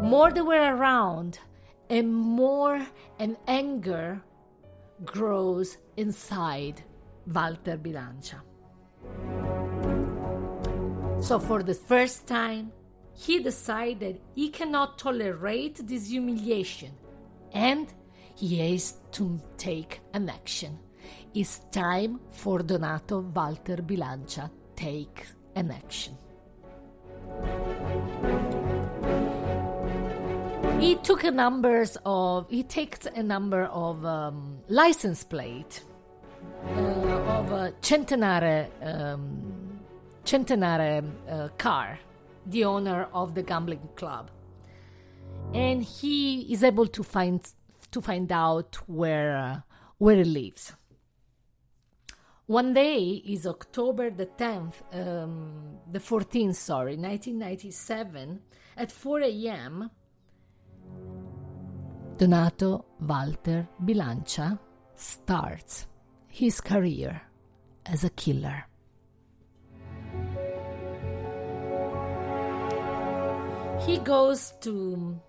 More 0.02 0.32
they 0.32 0.40
were 0.40 0.74
around, 0.74 1.38
and 1.88 2.12
more 2.12 2.84
an 3.18 3.36
anger 3.46 4.20
grows 5.04 5.76
inside 5.96 6.82
Walter 7.26 7.76
Bilancia. 7.76 8.40
So, 11.20 11.38
for 11.38 11.62
the 11.62 11.74
first 11.74 12.26
time, 12.26 12.72
he 13.14 13.40
decided 13.40 14.20
he 14.34 14.48
cannot 14.48 14.98
tolerate 14.98 15.86
this 15.86 16.08
humiliation 16.08 16.92
and 17.52 17.92
he 18.36 18.58
has 18.58 18.96
to 19.10 19.40
take 19.56 20.00
an 20.14 20.28
action. 20.28 20.78
It's 21.34 21.58
time 21.72 22.20
for 22.30 22.60
Donato 22.60 23.20
Walter 23.20 23.78
Bilancia 23.78 24.50
take 24.76 25.26
an 25.58 25.70
action. 25.70 26.16
He 30.80 30.94
took 30.94 31.24
a 31.24 31.30
numbers 31.32 31.98
of 32.06 32.48
he 32.48 32.62
takes 32.62 33.06
a 33.06 33.22
number 33.22 33.64
of 33.64 34.04
um, 34.04 34.60
license 34.68 35.24
plate 35.24 35.82
uh, 36.64 37.38
of 37.38 37.50
a 37.50 37.72
Centenare 37.82 38.68
um, 38.82 39.80
Centenare 40.24 41.04
uh, 41.28 41.48
car, 41.58 41.98
the 42.46 42.64
owner 42.64 43.08
of 43.12 43.34
the 43.34 43.42
gambling 43.42 43.88
club, 43.96 44.30
and 45.52 45.82
he 45.82 46.52
is 46.52 46.62
able 46.62 46.86
to 46.86 47.02
find 47.02 47.40
to 47.90 48.00
find 48.00 48.30
out 48.30 48.78
where 48.86 49.36
uh, 49.36 49.60
where 49.98 50.16
he 50.16 50.24
lives. 50.24 50.77
One 52.48 52.72
day 52.72 53.22
is 53.26 53.46
October 53.46 54.08
the 54.08 54.24
10th, 54.24 54.76
um, 54.94 55.80
the 55.92 55.98
14th, 55.98 56.54
sorry, 56.54 56.96
1997, 56.96 58.40
at 58.74 58.90
4 58.90 59.20
a.m. 59.20 59.90
Donato 62.16 62.86
Walter 63.00 63.68
Bilancia 63.84 64.58
starts 64.96 65.88
his 66.26 66.62
career 66.62 67.20
as 67.84 68.04
a 68.04 68.08
killer. 68.08 68.64
He 73.84 73.98
goes 73.98 74.54
to 74.62 75.20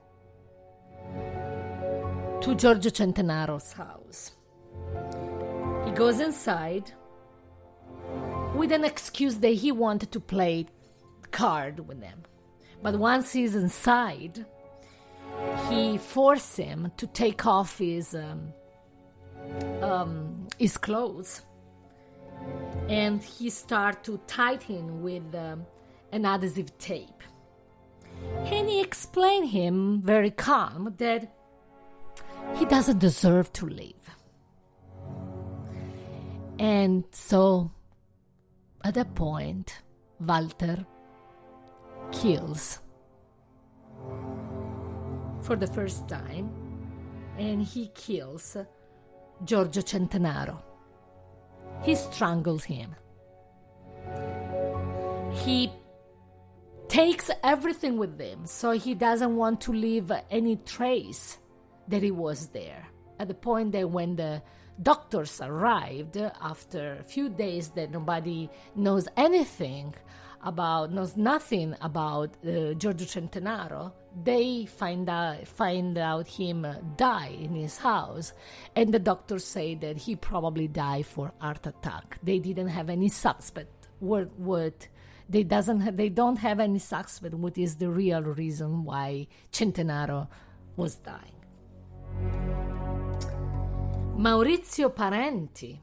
to 2.39 2.55
Giorgio 2.55 2.91
Centanaro's 2.91 3.73
house. 3.73 4.37
He 5.83 5.91
goes 5.91 6.21
inside 6.21 6.93
with 8.59 8.73
an 8.73 8.83
excuse 8.83 9.37
that 9.37 9.53
he 9.63 9.71
wanted 9.71 10.11
to 10.11 10.19
play 10.19 10.65
card 11.31 11.87
with 11.87 12.01
them. 12.01 12.23
But 12.83 12.99
once 12.99 13.31
he's 13.31 13.55
inside, 13.55 14.45
he 15.69 15.97
forced 15.97 16.57
him 16.57 16.91
to 16.97 17.07
take 17.07 17.45
off 17.45 17.77
his 17.77 18.13
um, 18.13 18.53
um, 19.81 20.47
his 20.57 20.75
clothes, 20.77 21.41
and 22.89 23.23
he 23.23 23.49
start 23.49 24.03
to 24.03 24.19
tighten 24.27 25.01
with 25.01 25.33
um, 25.33 25.65
an 26.11 26.25
adhesive 26.25 26.77
tape. 26.77 27.23
And 28.43 28.67
he 28.67 28.81
explained 28.81 29.49
him 29.49 30.01
very 30.01 30.31
calm 30.31 30.93
that 30.97 31.33
he 32.55 32.65
doesn't 32.65 32.99
deserve 32.99 33.53
to 33.53 33.65
live. 33.67 34.03
And 36.59 37.05
so 37.11 37.71
at 38.83 38.93
that 38.93 39.13
point, 39.15 39.81
Walter 40.19 40.85
kills 42.11 42.79
for 45.41 45.55
the 45.55 45.67
first 45.67 46.07
time 46.07 46.49
and 47.37 47.63
he 47.63 47.87
kills 47.95 48.57
Giorgio 49.43 49.81
Centanaro. 49.83 50.61
He 51.81 51.95
strangles 51.95 52.63
him. 52.63 52.95
He 55.43 55.71
takes 56.87 57.29
everything 57.43 57.97
with 57.97 58.19
him, 58.19 58.45
so 58.45 58.71
he 58.71 58.95
doesn't 58.95 59.35
want 59.35 59.61
to 59.61 59.71
leave 59.71 60.11
any 60.29 60.57
trace 60.57 61.37
that 61.87 62.03
he 62.03 62.11
was 62.11 62.47
there. 62.49 62.87
At 63.19 63.27
the 63.27 63.33
point 63.33 63.71
that 63.73 63.89
when 63.89 64.15
the 64.15 64.41
doctors 64.81 65.41
arrived 65.41 66.17
after 66.41 66.97
a 66.99 67.03
few 67.03 67.29
days 67.29 67.69
that 67.71 67.91
nobody 67.91 68.49
knows 68.75 69.07
anything 69.17 69.93
about 70.43 70.91
knows 70.91 71.17
nothing 71.17 71.75
about 71.81 72.29
uh, 72.47 72.73
Giorgio 72.73 73.05
Centanaro. 73.05 73.91
They 74.23 74.65
find 74.65 75.09
out 75.09 75.47
find 75.47 75.97
out 75.97 76.27
him 76.27 76.65
die 76.95 77.35
in 77.39 77.55
his 77.55 77.77
house. 77.77 78.33
And 78.75 78.93
the 78.93 78.99
doctors 78.99 79.45
say 79.45 79.75
that 79.75 79.97
he 79.97 80.15
probably 80.15 80.67
died 80.67 81.05
for 81.05 81.33
heart 81.39 81.67
attack. 81.67 82.19
They 82.23 82.39
didn't 82.39 82.69
have 82.69 82.89
any 82.89 83.09
suspect. 83.09 83.89
What 83.99 84.31
what 84.39 84.87
they 85.27 85.43
doesn't 85.43 85.97
they 85.97 86.09
don't 86.09 86.37
have 86.37 86.59
any 86.59 86.79
suspect. 86.79 87.33
What 87.35 87.57
is 87.57 87.75
the 87.75 87.89
real 87.89 88.23
reason 88.23 88.85
why 88.85 89.27
Centanaro 89.51 90.27
was 90.77 90.95
dying 90.95 91.39
Maurizio 94.19 94.93
Parenti 94.93 95.81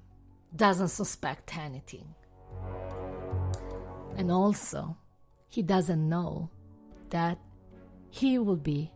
doesn't 0.55 0.89
suspect 0.89 1.57
anything. 1.57 2.15
And 4.19 4.31
also, 4.31 4.95
he 5.49 5.63
doesn't 5.63 6.07
know 6.07 6.51
that 7.09 7.39
he 8.11 8.39
will 8.39 8.57
be 8.57 8.93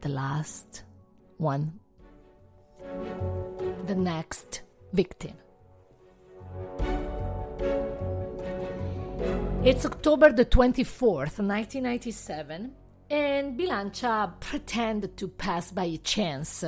the 0.00 0.08
last 0.08 0.84
one, 1.36 1.78
the 3.84 3.94
next 3.94 4.62
victim. 4.94 5.34
It's 9.62 9.84
October 9.84 10.32
the 10.32 10.46
24th, 10.46 11.36
1997 11.38 12.72
and 13.14 13.56
Bilancia 13.56 14.32
pretended 14.40 15.16
to 15.18 15.28
pass 15.28 15.70
by 15.70 15.98
chance 16.02 16.64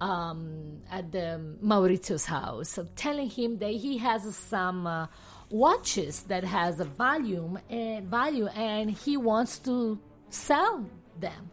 um, 0.00 0.82
at 0.90 1.10
the 1.10 1.40
Maurizio's 1.64 2.26
house, 2.26 2.78
telling 2.96 3.30
him 3.30 3.58
that 3.58 3.70
he 3.70 3.96
has 3.98 4.36
some 4.36 4.86
uh, 4.86 5.06
watches 5.50 6.24
that 6.24 6.44
has 6.44 6.80
a 6.80 6.84
value 6.84 7.56
and 7.70 8.08
value, 8.08 8.46
and 8.48 8.90
he 8.90 9.16
wants 9.16 9.58
to 9.60 9.98
sell 10.28 10.84
them. 11.18 11.50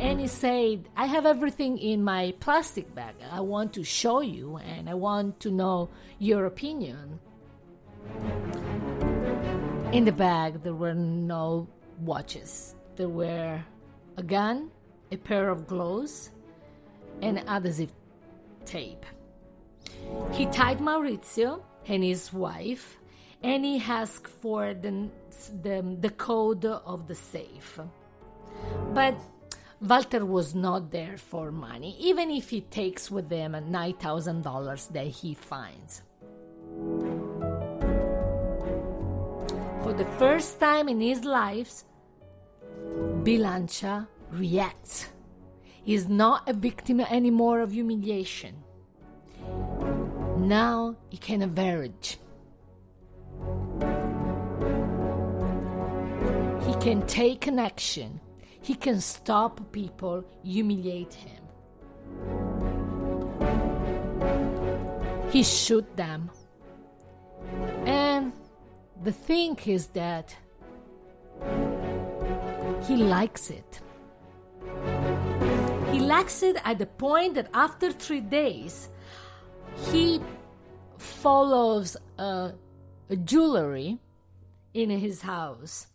And 0.00 0.18
he 0.18 0.28
said, 0.28 0.88
"I 0.96 1.06
have 1.06 1.26
everything 1.26 1.76
in 1.76 2.02
my 2.02 2.34
plastic 2.40 2.94
bag. 2.94 3.14
I 3.30 3.40
want 3.40 3.74
to 3.74 3.84
show 3.84 4.20
you, 4.20 4.56
and 4.56 4.88
I 4.88 4.94
want 4.94 5.40
to 5.40 5.50
know 5.50 5.90
your 6.18 6.46
opinion." 6.46 7.20
In 9.92 10.04
the 10.04 10.16
bag, 10.26 10.62
there 10.62 10.74
were 10.74 10.94
no 10.94 11.68
watches 12.00 12.76
there 12.96 13.08
were 13.08 13.62
a 14.16 14.22
gun, 14.22 14.70
a 15.12 15.16
pair 15.16 15.48
of 15.50 15.66
gloves, 15.66 16.30
and 17.22 17.38
adhesive 17.46 17.92
tape. 18.64 19.04
He 20.32 20.46
tied 20.46 20.78
Maurizio 20.78 21.62
and 21.86 22.02
his 22.02 22.32
wife, 22.32 22.98
and 23.42 23.64
he 23.64 23.80
asked 23.80 24.28
for 24.28 24.74
the, 24.74 25.08
the, 25.62 25.96
the 26.00 26.10
code 26.10 26.64
of 26.64 27.06
the 27.06 27.14
safe. 27.14 27.78
But 28.92 29.14
Walter 29.80 30.24
was 30.24 30.54
not 30.54 30.90
there 30.90 31.16
for 31.16 31.52
money, 31.52 31.96
even 32.00 32.30
if 32.30 32.50
he 32.50 32.62
takes 32.62 33.10
with 33.10 33.30
him 33.30 33.52
$9,000 33.52 34.92
that 34.92 35.06
he 35.06 35.34
finds. 35.34 36.02
For 39.82 39.92
the 39.92 40.06
first 40.18 40.58
time 40.58 40.88
in 40.88 41.00
his 41.00 41.24
life, 41.24 41.84
Bilancia 43.24 44.06
reacts. 44.30 45.10
He 45.82 45.94
is 45.94 46.08
not 46.08 46.48
a 46.48 46.52
victim 46.52 47.00
anymore 47.00 47.60
of 47.60 47.72
humiliation. 47.72 48.62
Now 50.38 50.96
he 51.08 51.16
can 51.16 51.42
average. 51.42 52.18
He 56.66 56.74
can 56.74 57.06
take 57.06 57.46
an 57.46 57.58
action. 57.58 58.20
He 58.60 58.74
can 58.74 59.00
stop 59.00 59.60
people 59.72 60.24
humiliate 60.42 61.14
him. 61.14 61.42
He 65.30 65.42
shoot 65.42 65.96
them. 65.96 66.30
And 67.84 68.32
the 69.02 69.12
thing 69.12 69.56
is 69.66 69.88
that 69.88 70.36
he 72.86 72.96
likes 72.96 73.50
it. 73.50 73.80
He 75.90 76.00
likes 76.00 76.42
it 76.42 76.56
at 76.64 76.78
the 76.78 76.86
point 76.86 77.34
that 77.34 77.48
after 77.52 77.90
three 77.90 78.20
days, 78.20 78.88
he 79.90 80.20
follows 80.98 81.96
a, 82.18 82.52
a 83.10 83.16
jewelry 83.16 83.98
in 84.74 84.90
his 84.90 85.22
house. 85.22 85.88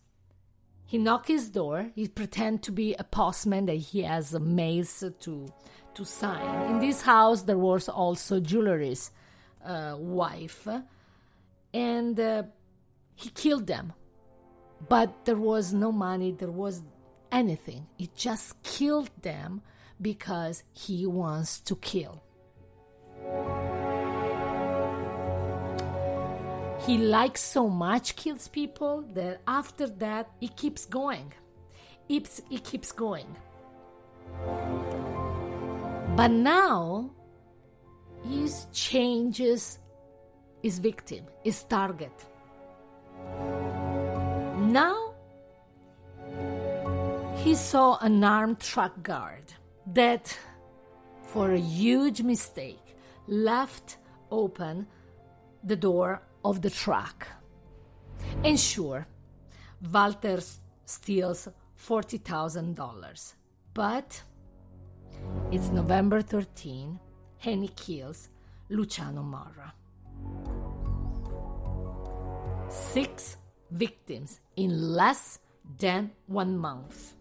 He 0.85 0.97
knock 0.97 1.27
his 1.27 1.49
door. 1.49 1.91
He 1.95 2.07
pretend 2.07 2.63
to 2.63 2.71
be 2.71 2.93
a 2.95 3.03
postman 3.03 3.65
that 3.67 3.75
he 3.75 4.01
has 4.01 4.33
a 4.33 4.39
maze 4.39 5.03
to 5.21 5.47
to 5.93 6.05
sign. 6.05 6.71
In 6.71 6.79
this 6.79 7.01
house, 7.01 7.43
there 7.43 7.57
was 7.57 7.89
also 7.89 8.39
jewelry's 8.39 9.11
uh, 9.65 9.95
wife, 9.97 10.65
and 11.73 12.17
uh, 12.17 12.43
he 13.15 13.29
killed 13.29 13.67
them 13.67 13.93
but 14.87 15.25
there 15.25 15.35
was 15.35 15.73
no 15.73 15.91
money, 15.91 16.31
there 16.31 16.51
was 16.51 16.81
anything. 17.31 17.87
It 17.97 18.15
just 18.15 18.61
killed 18.63 19.09
them 19.21 19.61
because 20.01 20.63
he 20.73 21.05
wants 21.05 21.59
to 21.61 21.75
kill. 21.75 22.23
He 26.85 26.97
likes 26.97 27.41
so 27.41 27.69
much 27.69 28.15
kills 28.15 28.47
people 28.47 29.03
that 29.13 29.41
after 29.47 29.87
that 29.87 30.31
he 30.39 30.47
keeps 30.47 30.85
going. 30.85 31.31
He, 32.07 32.25
he 32.49 32.57
keeps 32.57 32.91
going. 32.91 33.35
But 36.15 36.31
now 36.31 37.11
he 38.27 38.49
changes 38.73 39.79
his 40.63 40.79
victim, 40.79 41.25
his 41.43 41.63
target. 41.63 42.25
Now 44.71 45.15
he 47.43 47.55
saw 47.55 47.97
an 47.97 48.23
armed 48.23 48.61
truck 48.61 49.03
guard 49.03 49.51
that, 49.87 50.37
for 51.23 51.51
a 51.51 51.59
huge 51.59 52.21
mistake, 52.21 52.95
left 53.27 53.97
open 54.29 54.87
the 55.61 55.75
door 55.75 56.21
of 56.45 56.61
the 56.61 56.69
truck. 56.69 57.27
And 58.45 58.57
sure, 58.57 59.07
Walter 59.91 60.39
steals 60.85 61.49
$40,000. 61.77 63.33
But 63.73 64.23
it's 65.51 65.67
November 65.67 66.21
13 66.21 66.97
and 67.43 67.63
he 67.63 67.67
kills 67.69 68.29
Luciano 68.69 69.21
Marra. 69.21 69.73
Six 72.69 73.35
victims 73.71 74.39
in 74.55 74.93
less 74.93 75.39
than 75.79 76.11
one 76.27 76.57
month. 76.57 77.15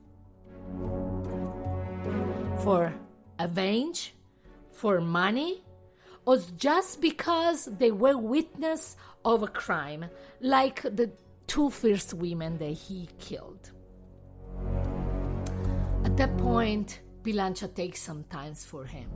For 2.62 2.92
avenge, 3.38 4.14
for 4.70 5.00
money, 5.00 5.62
or 6.26 6.38
just 6.56 7.00
because 7.00 7.64
they 7.78 7.90
were 7.90 8.16
witness 8.16 8.96
of 9.24 9.42
a 9.42 9.48
crime, 9.48 10.06
like 10.40 10.82
the 10.82 11.10
two 11.46 11.70
first 11.70 12.14
women 12.14 12.58
that 12.58 12.72
he 12.72 13.08
killed. 13.18 13.70
At 16.04 16.16
that 16.16 16.36
point, 16.38 17.00
Bilancia 17.22 17.74
takes 17.74 18.02
some 18.02 18.24
time 18.24 18.54
for 18.54 18.84
him. 18.84 19.08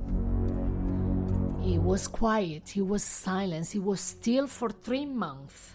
He 1.61 1.79
was 1.79 2.09
quiet, 2.09 2.69
he 2.69 2.83
was 2.83 3.03
silent, 3.03 3.69
he 3.69 3.79
was 3.79 4.01
still 4.01 4.47
for 4.47 4.69
three 4.69 5.07
months. 5.07 5.73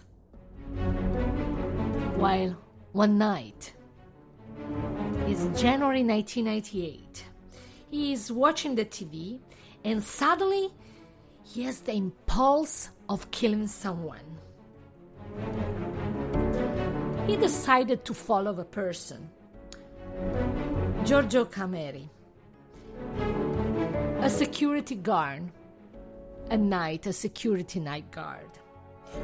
While 2.16 2.58
one 2.92 3.18
night, 3.18 3.74
it's 5.28 5.42
January 5.60 6.04
1998, 6.04 7.24
he 7.90 8.14
is 8.14 8.32
watching 8.32 8.76
the 8.76 8.86
TV 8.86 9.40
and 9.84 10.04
suddenly 10.04 10.70
he 11.44 11.64
has 11.64 11.82
the 11.82 11.94
impulse 11.94 12.90
of 13.08 13.32
killing 13.32 13.68
someone. 13.68 14.38
He 17.26 17.38
decided 17.38 18.06
to 18.06 18.14
follow 18.14 18.60
a 18.60 18.66
person, 18.66 19.30
Giorgio 21.04 21.46
Cameri, 21.46 22.10
a 24.22 24.30
security 24.30 24.96
guard, 24.96 25.52
a 26.50 26.58
night, 26.58 27.06
a 27.08 27.14
security 27.14 27.80
night 27.80 28.12
guard. 28.12 28.50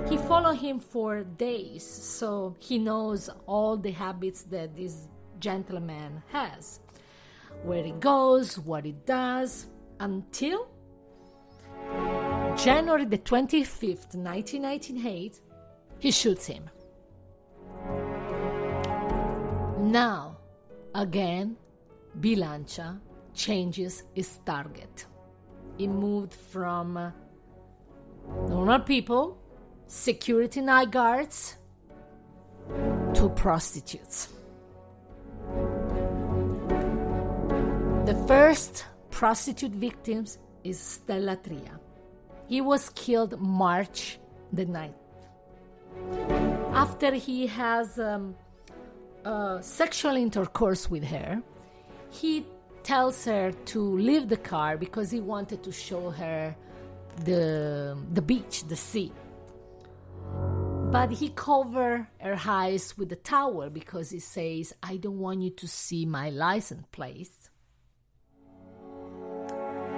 He 0.10 0.17
followed 0.17 0.58
him 0.58 0.80
for 0.80 1.24
days, 1.24 1.84
so 1.86 2.56
he 2.60 2.78
knows 2.78 3.30
all 3.45 3.78
the 3.78 3.91
habits 3.91 4.43
that 4.43 4.76
this 4.76 5.08
gentleman 5.39 6.24
has 6.32 6.80
where 7.63 7.84
he 7.84 7.91
goes, 7.91 8.60
what 8.60 8.86
he 8.86 8.91
does, 9.06 9.67
until 10.00 10.67
January 12.58 13.06
the 13.06 13.17
25th, 13.17 14.15
1998, 14.15 15.41
he 16.00 16.12
shoots 16.12 16.45
him. 16.45 16.69
Now, 19.80 20.38
again, 20.93 21.58
Bilancia 22.19 23.00
changes 23.34 24.04
his 24.13 24.39
target. 24.45 25.06
He 25.78 25.88
moved 25.88 26.34
from 26.34 27.13
normal 28.48 28.80
people, 28.80 29.38
security 29.88 30.62
night 30.62 30.91
guards, 30.91 31.56
to 33.13 33.30
prostitutes. 33.30 34.30
The 38.06 38.24
first 38.28 38.86
prostitute 39.10 39.71
victim 39.71 40.26
is 40.63 40.80
Stella 40.80 41.38
Tria. 41.38 41.80
He 42.48 42.62
was 42.62 42.89
killed 42.89 43.39
March 43.39 44.19
the 44.52 44.65
9th. 44.65 44.93
After 46.74 47.13
he 47.13 47.48
has 47.48 47.98
um, 48.00 48.36
uh, 49.24 49.62
sexual 49.62 50.15
intercourse 50.15 50.89
with 50.89 51.04
her, 51.04 51.41
he 52.10 52.45
tells 52.84 53.26
her 53.26 53.52
to 53.52 53.80
leave 53.98 54.30
the 54.30 54.38
car 54.38 54.78
because 54.78 55.10
he 55.10 55.19
wanted 55.19 55.63
to 55.63 55.71
show 55.71 56.12
her 56.12 56.56
the, 57.24 57.98
the 58.13 58.21
beach, 58.21 58.67
the 58.67 58.76
sea. 58.76 59.12
But 60.96 61.12
he 61.12 61.28
covered 61.28 62.08
her 62.22 62.40
eyes 62.48 62.98
with 62.98 63.12
a 63.12 63.18
towel 63.18 63.70
because 63.70 64.12
he 64.12 64.20
says, 64.20 64.74
I 64.82 64.96
don't 64.96 65.20
want 65.20 65.42
you 65.42 65.50
to 65.50 65.68
see 65.68 66.06
my 66.06 66.30
license 66.30 66.86
plate. 66.94 67.50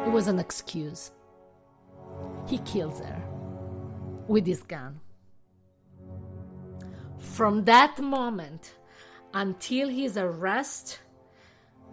It 0.08 0.12
was 0.12 0.28
an 0.28 0.40
excuse. 0.40 1.12
He 2.48 2.58
kills 2.58 3.00
her 3.00 3.22
with 4.28 4.48
his 4.48 4.64
gun. 4.64 5.00
From 7.20 7.64
that 7.66 8.00
moment 8.00 8.74
until 9.36 9.90
his 9.90 10.18
arrest, 10.18 11.02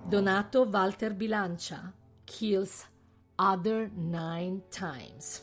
Donato 0.09 0.64
Walter 0.64 1.11
Bilancia 1.11 1.93
kills 2.25 2.87
other 3.38 3.90
nine 3.95 4.62
times. 4.71 5.43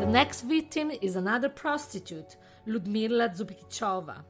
The 0.00 0.06
next 0.06 0.40
victim 0.40 0.90
is 1.02 1.14
another 1.14 1.50
prostitute, 1.50 2.36
Ludmila 2.64 3.28
Zubikichova. 3.28 4.24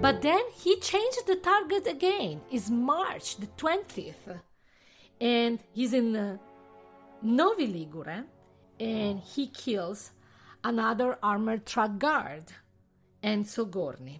But 0.00 0.20
then 0.20 0.42
he 0.56 0.80
changed 0.80 1.28
the 1.28 1.36
target 1.36 1.86
again. 1.86 2.40
It's 2.50 2.68
March 2.68 3.36
the 3.36 3.46
20th. 3.46 4.40
And 5.20 5.60
he's 5.72 5.92
in 5.92 6.16
uh, 6.16 6.38
Novi 7.22 7.68
Ligure 7.68 8.24
and 8.80 9.20
he 9.20 9.46
kills 9.46 10.10
another 10.64 11.18
armored 11.22 11.64
truck 11.64 12.00
guard, 12.00 12.46
Enzo 13.22 13.64
Gorni. 13.70 14.18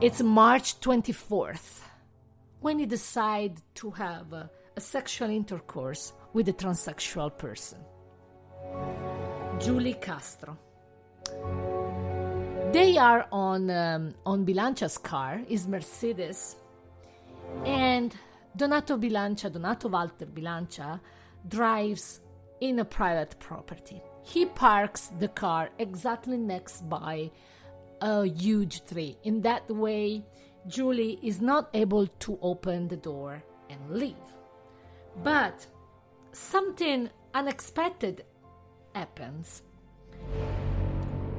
It's 0.00 0.22
March 0.22 0.78
24th 0.78 1.80
when 2.60 2.78
he 2.78 2.86
decides 2.86 3.62
to 3.74 3.90
have 3.90 4.32
a, 4.32 4.48
a 4.76 4.80
sexual 4.80 5.30
intercourse 5.30 6.12
with 6.36 6.50
a 6.50 6.52
transsexual 6.52 7.30
person. 7.38 7.78
Julie 9.58 9.94
Castro. 9.94 10.58
They 12.72 12.98
are 12.98 13.26
on 13.32 13.70
um, 13.70 14.14
on 14.26 14.44
Bilancia's 14.44 14.98
car, 14.98 15.40
is 15.48 15.66
Mercedes, 15.66 16.56
and 17.64 18.14
Donato 18.54 18.98
Bilancia, 18.98 19.50
Donato 19.50 19.88
Walter 19.88 20.26
Bilancia, 20.26 21.00
drives 21.48 22.20
in 22.60 22.80
a 22.80 22.84
private 22.84 23.38
property. 23.38 24.02
He 24.22 24.44
parks 24.44 25.10
the 25.18 25.28
car 25.28 25.70
exactly 25.78 26.36
next 26.36 26.86
by 26.86 27.30
a 28.02 28.26
huge 28.26 28.84
tree. 28.84 29.16
In 29.22 29.40
that 29.40 29.70
way, 29.70 30.22
Julie 30.66 31.18
is 31.22 31.40
not 31.40 31.70
able 31.72 32.06
to 32.24 32.38
open 32.42 32.88
the 32.88 33.00
door 33.10 33.42
and 33.70 33.80
leave. 33.88 34.28
But 35.22 35.66
something 36.36 37.10
unexpected 37.34 38.24
happens. 38.94 39.62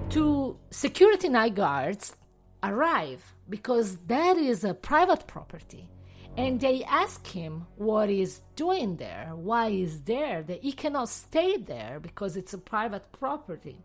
Two 0.10 0.58
security 0.72 1.30
night 1.30 1.56
guards 1.56 2.16
arrive 2.64 3.34
because 3.50 3.98
that 4.08 4.38
is 4.38 4.64
a 4.64 4.74
private 4.74 5.28
property. 5.28 5.90
And 6.36 6.60
they 6.60 6.84
ask 6.84 7.26
him 7.26 7.66
what 7.78 8.10
he's 8.10 8.42
doing 8.56 8.98
there, 8.98 9.32
why 9.36 9.72
he's 9.72 10.02
there, 10.02 10.44
that 10.44 10.62
he 10.62 10.72
cannot 10.72 11.10
stay 11.10 11.58
there 11.58 12.00
because 12.00 12.38
it's 12.38 12.54
a 12.54 12.60
private 12.60 13.12
property. 13.12 13.84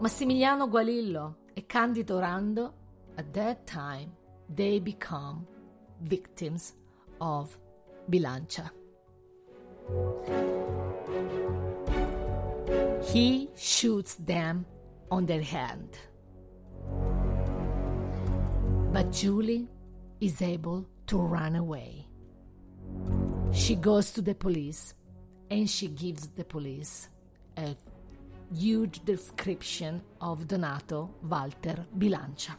Massimiliano 0.00 0.70
Gualillo 0.70 1.34
and 1.56 1.68
Candido 1.68 2.20
Rando, 2.20 2.72
at 3.16 3.32
that 3.32 3.66
time, 3.66 4.12
they 4.54 4.78
become 4.78 5.46
victims 6.02 6.74
of 7.20 7.56
Bilancia. 8.10 8.70
He 13.12 13.48
shoots 13.56 14.14
them 14.14 14.66
on 15.10 15.26
their 15.26 15.42
hand. 15.42 15.98
But 18.92 19.10
Julie 19.12 19.68
is 20.20 20.42
able 20.42 20.86
to 21.08 21.18
run 21.18 21.56
away. 21.56 22.06
She 23.52 23.74
goes 23.74 24.12
to 24.12 24.22
the 24.22 24.34
police 24.34 24.94
and 25.50 25.68
she 25.68 25.88
gives 25.88 26.28
the 26.28 26.44
police 26.44 27.08
a 27.56 27.74
huge 28.54 29.04
description 29.04 30.02
of 30.20 30.46
Donato 30.46 31.10
Walter 31.22 31.86
Bilancia. 31.96 32.54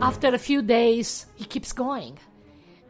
After 0.00 0.28
a 0.28 0.38
few 0.38 0.60
days, 0.60 1.26
he 1.34 1.44
keeps 1.44 1.72
going. 1.72 2.18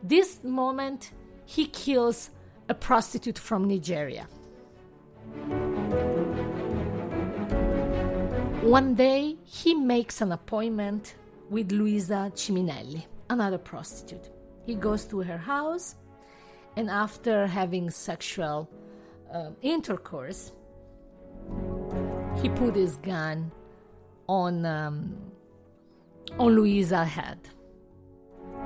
This 0.06 0.44
moment, 0.44 1.12
he 1.46 1.64
kills 1.66 2.28
a 2.68 2.74
prostitute 2.74 3.38
from 3.38 3.66
Nigeria. 3.66 4.28
One 8.60 8.94
day, 8.94 9.36
he 9.44 9.74
makes 9.74 10.20
an 10.20 10.32
appointment 10.32 11.14
with 11.48 11.72
Luisa 11.72 12.30
Ciminelli, 12.34 13.06
another 13.30 13.56
prostitute. 13.56 14.28
He 14.66 14.74
goes 14.74 15.06
to 15.06 15.22
her 15.22 15.38
house, 15.38 15.94
and 16.76 16.90
after 16.90 17.46
having 17.46 17.88
sexual 17.88 18.68
uh, 19.32 19.52
intercourse, 19.62 20.52
he 22.42 22.50
put 22.50 22.76
his 22.76 22.98
gun 22.98 23.50
on 24.28 24.66
um, 24.66 25.16
on 26.38 26.54
Luisa's 26.54 27.08
head. 27.08 27.38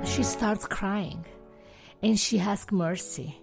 She 0.05 0.23
starts 0.23 0.67
crying, 0.67 1.25
and 2.03 2.19
she 2.19 2.39
asks 2.39 2.73
mercy, 2.73 3.41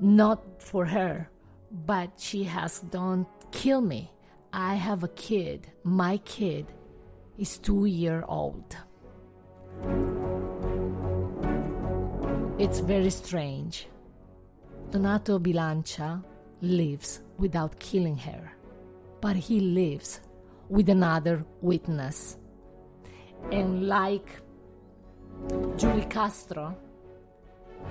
not 0.00 0.40
for 0.60 0.84
her, 0.84 1.30
but 1.70 2.10
she 2.18 2.44
has 2.44 2.80
"Don't 2.80 3.26
kill 3.50 3.80
me. 3.80 4.10
I 4.52 4.74
have 4.74 5.04
a 5.04 5.08
kid. 5.08 5.66
My 5.84 6.18
kid 6.18 6.72
is 7.38 7.58
two 7.58 7.84
year 7.86 8.24
old." 8.28 8.76
It's 12.58 12.80
very 12.80 13.10
strange. 13.10 13.86
Donato 14.90 15.38
Bilancia 15.38 16.22
lives 16.62 17.20
without 17.38 17.78
killing 17.78 18.16
her, 18.16 18.52
but 19.20 19.36
he 19.36 19.60
lives 19.60 20.20
with 20.68 20.88
another 20.88 21.44
witness. 21.60 22.38
And 23.52 23.86
like 23.88 24.40
Julie 25.76 26.06
Castro, 26.06 26.76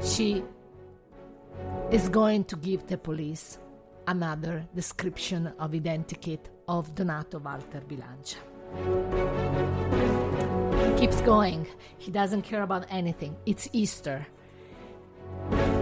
she 0.03 0.43
is 1.91 2.09
going 2.09 2.43
to 2.45 2.55
give 2.55 2.87
the 2.87 2.97
police 2.97 3.59
another 4.07 4.67
description 4.75 5.47
of 5.59 5.71
identikit 5.71 6.39
of 6.67 6.93
Donato 6.95 7.39
Walter 7.39 7.81
Bilancia. 7.81 8.37
He 10.89 10.99
keeps 10.99 11.21
going. 11.21 11.67
He 11.97 12.11
doesn't 12.11 12.41
care 12.41 12.63
about 12.63 12.85
anything. 12.89 13.35
It's 13.45 13.69
Easter. 13.73 14.25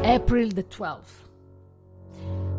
April 0.04 0.49
the 0.49 0.63
12th. 0.63 1.23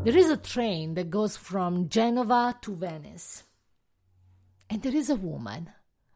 There 0.05 0.17
is 0.17 0.31
a 0.31 0.37
train 0.37 0.95
that 0.95 1.11
goes 1.11 1.37
from 1.37 1.89
Genova 1.89 2.57
to 2.63 2.75
Venice. 2.75 3.45
And 4.69 4.83
there 4.83 4.95
is 4.95 5.11
a 5.11 5.17
woman, 5.17 5.71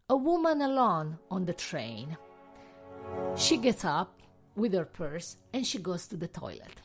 a 0.09 0.17
woman 0.17 0.63
alone 0.63 1.19
on 1.31 1.45
the 1.45 1.55
train. 1.55 2.17
She 3.39 3.57
gets 3.57 3.85
up 3.85 4.21
with 4.57 4.75
her 4.75 4.85
purse 4.85 5.37
and 5.53 5.65
she 5.65 5.79
goes 5.79 6.09
to 6.09 6.17
the 6.17 6.27
toilet. 6.27 6.83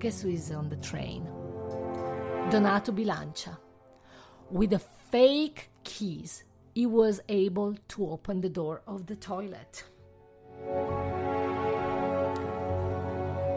Guess 0.00 0.22
who 0.22 0.30
is 0.30 0.50
on 0.50 0.68
the 0.68 0.76
train? 0.76 1.24
Donato 2.50 2.90
Bilancia. 2.90 3.56
With 4.50 4.70
the 4.70 4.80
fake 4.80 5.70
keys, 5.84 6.42
he 6.74 6.86
was 6.86 7.20
able 7.28 7.76
to 7.88 8.10
open 8.10 8.40
the 8.40 8.48
door 8.48 8.82
of 8.88 9.06
the 9.06 9.14
toilet. 9.14 9.84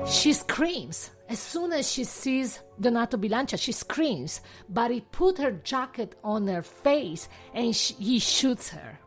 She 0.08 0.32
screams. 0.34 1.10
As 1.28 1.40
soon 1.40 1.74
as 1.74 1.92
she 1.92 2.04
sees 2.04 2.60
Donato 2.80 3.18
Bilancia, 3.18 3.58
she 3.58 3.72
screams, 3.72 4.42
but 4.70 4.92
he 4.92 5.02
put 5.02 5.40
her 5.40 5.52
jacket 5.52 6.16
on 6.24 6.46
her 6.46 6.62
face 6.62 7.28
and 7.56 7.76
she, 7.76 7.96
he 7.96 8.20
shoots 8.20 8.70
her. 8.70 9.00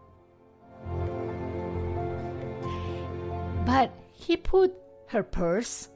But 3.68 3.92
he 4.14 4.38
put 4.38 4.72
her 5.08 5.22
purse 5.22 5.90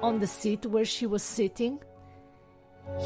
on 0.00 0.20
the 0.20 0.28
seat 0.28 0.64
where 0.66 0.84
she 0.84 1.04
was 1.04 1.24
sitting. 1.24 1.80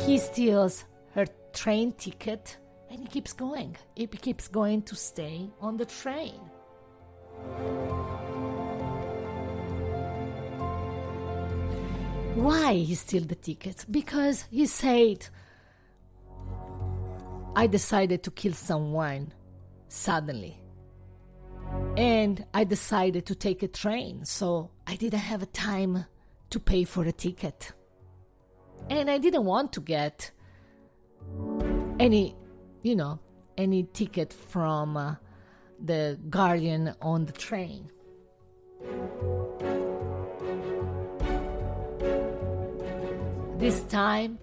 He 0.05 0.19
steals 0.19 0.85
her 1.15 1.25
train 1.55 1.93
ticket 1.93 2.59
and 2.91 3.01
he 3.01 3.07
keeps 3.07 3.33
going. 3.33 3.75
He 3.97 4.07
keeps 4.07 4.49
going 4.49 4.83
to 4.83 4.95
stay 4.95 5.49
on 5.63 5.79
the 5.79 5.87
train. 5.87 6.41
Why 12.35 12.75
he 12.75 12.95
steal 12.95 13.25
the 13.25 13.35
tickets? 13.35 13.87
Because 13.87 14.45
he 14.51 14.67
said, 14.67 15.27
I 17.57 17.67
decided 17.67 18.23
to 18.25 18.31
kill 18.31 18.53
someone 18.53 19.33
suddenly. 19.89 20.64
And 21.97 22.45
I 22.53 22.65
decided 22.65 23.25
to 23.27 23.37
take 23.37 23.63
a 23.63 23.69
train, 23.69 24.25
so 24.25 24.71
I 24.85 24.97
didn't 24.97 25.21
have 25.21 25.43
a 25.43 25.47
time 25.47 26.07
to 26.51 26.59
pay 26.59 26.83
for 26.83 27.05
a 27.05 27.13
ticket. 27.13 27.73
And 28.91 29.09
I 29.09 29.19
didn't 29.19 29.45
want 29.45 29.73
to 29.75 29.81
get 29.81 30.33
any, 32.01 32.35
you 32.83 32.97
know, 32.97 33.21
any 33.57 33.85
ticket 33.85 34.33
from 34.33 34.97
uh, 34.97 35.15
the 35.85 36.19
guardian 36.29 36.95
on 37.01 37.27
the 37.27 37.33
train. 37.33 37.89
This 43.59 43.83
time, 43.85 44.41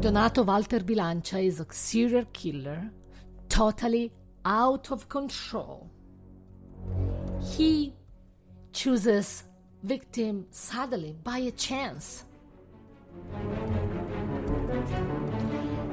Donato 0.00 0.42
Walter 0.42 0.80
Bilancia 0.80 1.44
is 1.44 1.60
a 1.60 1.66
serial 1.70 2.24
killer, 2.32 2.90
totally 3.48 4.10
out 4.44 4.90
of 4.90 5.08
control. 5.08 5.90
He 7.40 7.94
chooses 8.72 9.44
victim 9.82 10.46
suddenly 10.50 11.16
by 11.22 11.38
a 11.38 11.50
chance. 11.50 12.24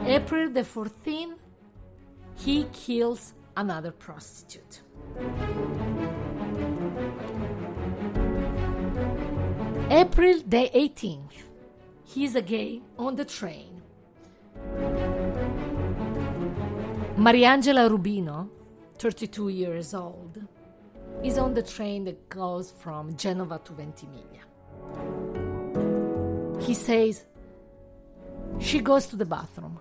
April 0.05 0.49
the 0.49 0.61
14th, 0.61 1.37
he 2.35 2.65
kills 2.71 3.33
another 3.55 3.91
prostitute. 3.91 4.81
April 9.91 10.39
the 10.47 10.69
18th, 10.73 11.43
he's 12.05 12.35
again 12.35 12.81
on 12.97 13.15
the 13.15 13.25
train. 13.25 13.81
Mariangela 17.19 17.89
Rubino, 17.89 18.47
32 18.97 19.49
years 19.49 19.93
old, 19.93 20.41
is 21.21 21.37
on 21.37 21.53
the 21.53 21.61
train 21.61 22.05
that 22.05 22.29
goes 22.29 22.71
from 22.71 23.13
Genova 23.17 23.59
to 23.65 23.73
Ventimiglia. 23.73 24.39
He 26.61 26.73
says 26.73 27.25
she 28.61 28.79
goes 28.79 29.07
to 29.07 29.17
the 29.17 29.25
bathroom. 29.25 29.79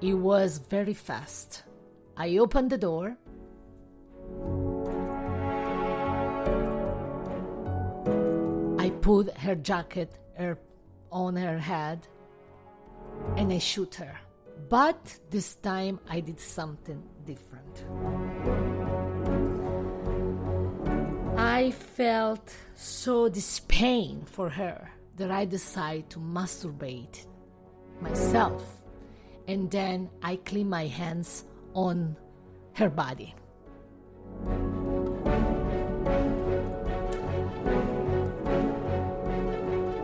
It 0.00 0.14
was 0.14 0.58
very 0.58 0.94
fast. 0.94 1.64
I 2.16 2.38
opened 2.38 2.70
the 2.70 2.78
door. 2.78 3.16
I 8.78 8.90
put 8.90 9.36
her 9.38 9.56
jacket 9.56 10.14
on 11.10 11.34
her 11.34 11.58
head 11.58 12.06
and 13.36 13.52
I 13.52 13.58
shoot 13.58 13.96
her. 13.96 14.16
But 14.68 15.18
this 15.30 15.54
time 15.56 16.00
I 16.08 16.20
did 16.20 16.40
something 16.40 17.02
different. 17.24 17.84
I 21.36 21.70
felt 21.70 22.54
so 22.74 23.28
this 23.28 23.60
pain 23.60 24.24
for 24.24 24.48
her 24.48 24.92
that 25.16 25.30
I 25.30 25.44
decided 25.44 26.10
to 26.10 26.18
masturbate 26.18 27.26
myself 28.00 28.82
and 29.48 29.70
then 29.70 30.08
I 30.22 30.36
clean 30.36 30.68
my 30.68 30.86
hands 30.86 31.44
on 31.74 32.16
her 32.74 32.88
body. 32.88 33.34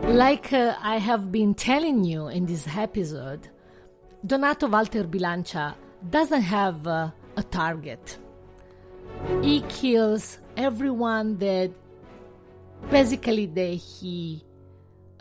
Like 0.07 0.51
uh, 0.53 0.75
I 0.81 0.97
have 0.97 1.31
been 1.31 1.53
telling 1.53 2.03
you 2.03 2.27
in 2.27 2.45
this 2.45 2.67
episode, 2.75 3.49
Donato 4.25 4.67
Walter 4.67 5.03
Bilancia 5.03 5.75
doesn't 6.09 6.41
have 6.41 6.87
uh, 6.87 7.11
a 7.35 7.43
target. 7.43 8.17
He 9.41 9.61
kills 9.69 10.39
everyone 10.55 11.37
that 11.37 11.71
basically 12.89 13.45
that 13.47 13.73
he 13.75 14.43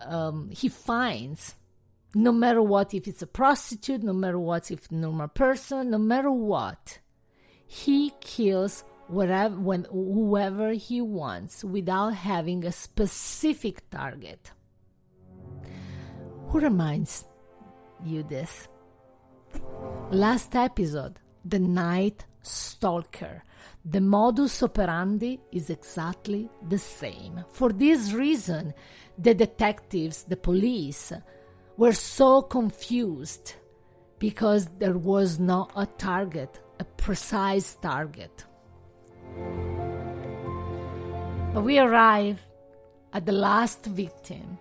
um, 0.00 0.50
he 0.50 0.68
finds, 0.68 1.54
no 2.14 2.32
matter 2.32 2.62
what, 2.62 2.94
if 2.94 3.08
it's 3.08 3.22
a 3.22 3.26
prostitute, 3.26 4.02
no 4.02 4.12
matter 4.12 4.38
what, 4.38 4.70
if 4.70 4.90
normal 4.90 5.28
person, 5.28 5.90
no 5.90 5.98
matter 5.98 6.30
what, 6.30 6.98
he 7.66 8.12
kills 8.20 8.84
whatever 9.08 9.56
when 9.58 9.86
whoever 9.90 10.72
he 10.72 11.00
wants 11.00 11.64
without 11.64 12.10
having 12.10 12.64
a 12.64 12.72
specific 12.72 13.88
target. 13.90 14.52
Who 16.48 16.60
reminds 16.60 17.24
you 18.04 18.22
this? 18.22 18.68
Last 20.10 20.54
episode, 20.54 21.18
The 21.44 21.58
Night 21.58 22.26
Stalker. 22.42 23.42
The 23.84 24.00
modus 24.00 24.62
operandi 24.62 25.40
is 25.52 25.70
exactly 25.70 26.48
the 26.68 26.78
same. 26.78 27.44
For 27.52 27.72
this 27.72 28.12
reason, 28.12 28.74
the 29.18 29.34
detectives, 29.34 30.24
the 30.24 30.36
police, 30.36 31.12
were 31.76 31.92
so 31.92 32.42
confused 32.42 33.54
because 34.18 34.68
there 34.78 34.98
was 34.98 35.38
not 35.38 35.70
a 35.76 35.86
target, 35.86 36.60
a 36.80 36.84
precise 36.84 37.76
target. 37.76 38.44
But 41.52 41.62
we 41.62 41.78
arrive 41.78 42.40
at 43.12 43.24
the 43.24 43.32
last 43.32 43.86
victim 43.86 44.58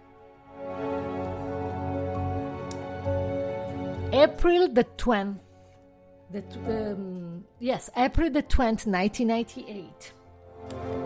April 4.12 4.68
the 4.70 4.84
20th, 4.98 5.40
the, 6.32 6.44
um, 6.68 7.46
yes, 7.60 7.90
April 7.96 8.30
the 8.30 8.44
20th, 8.44 8.88
1998. 8.88 10.14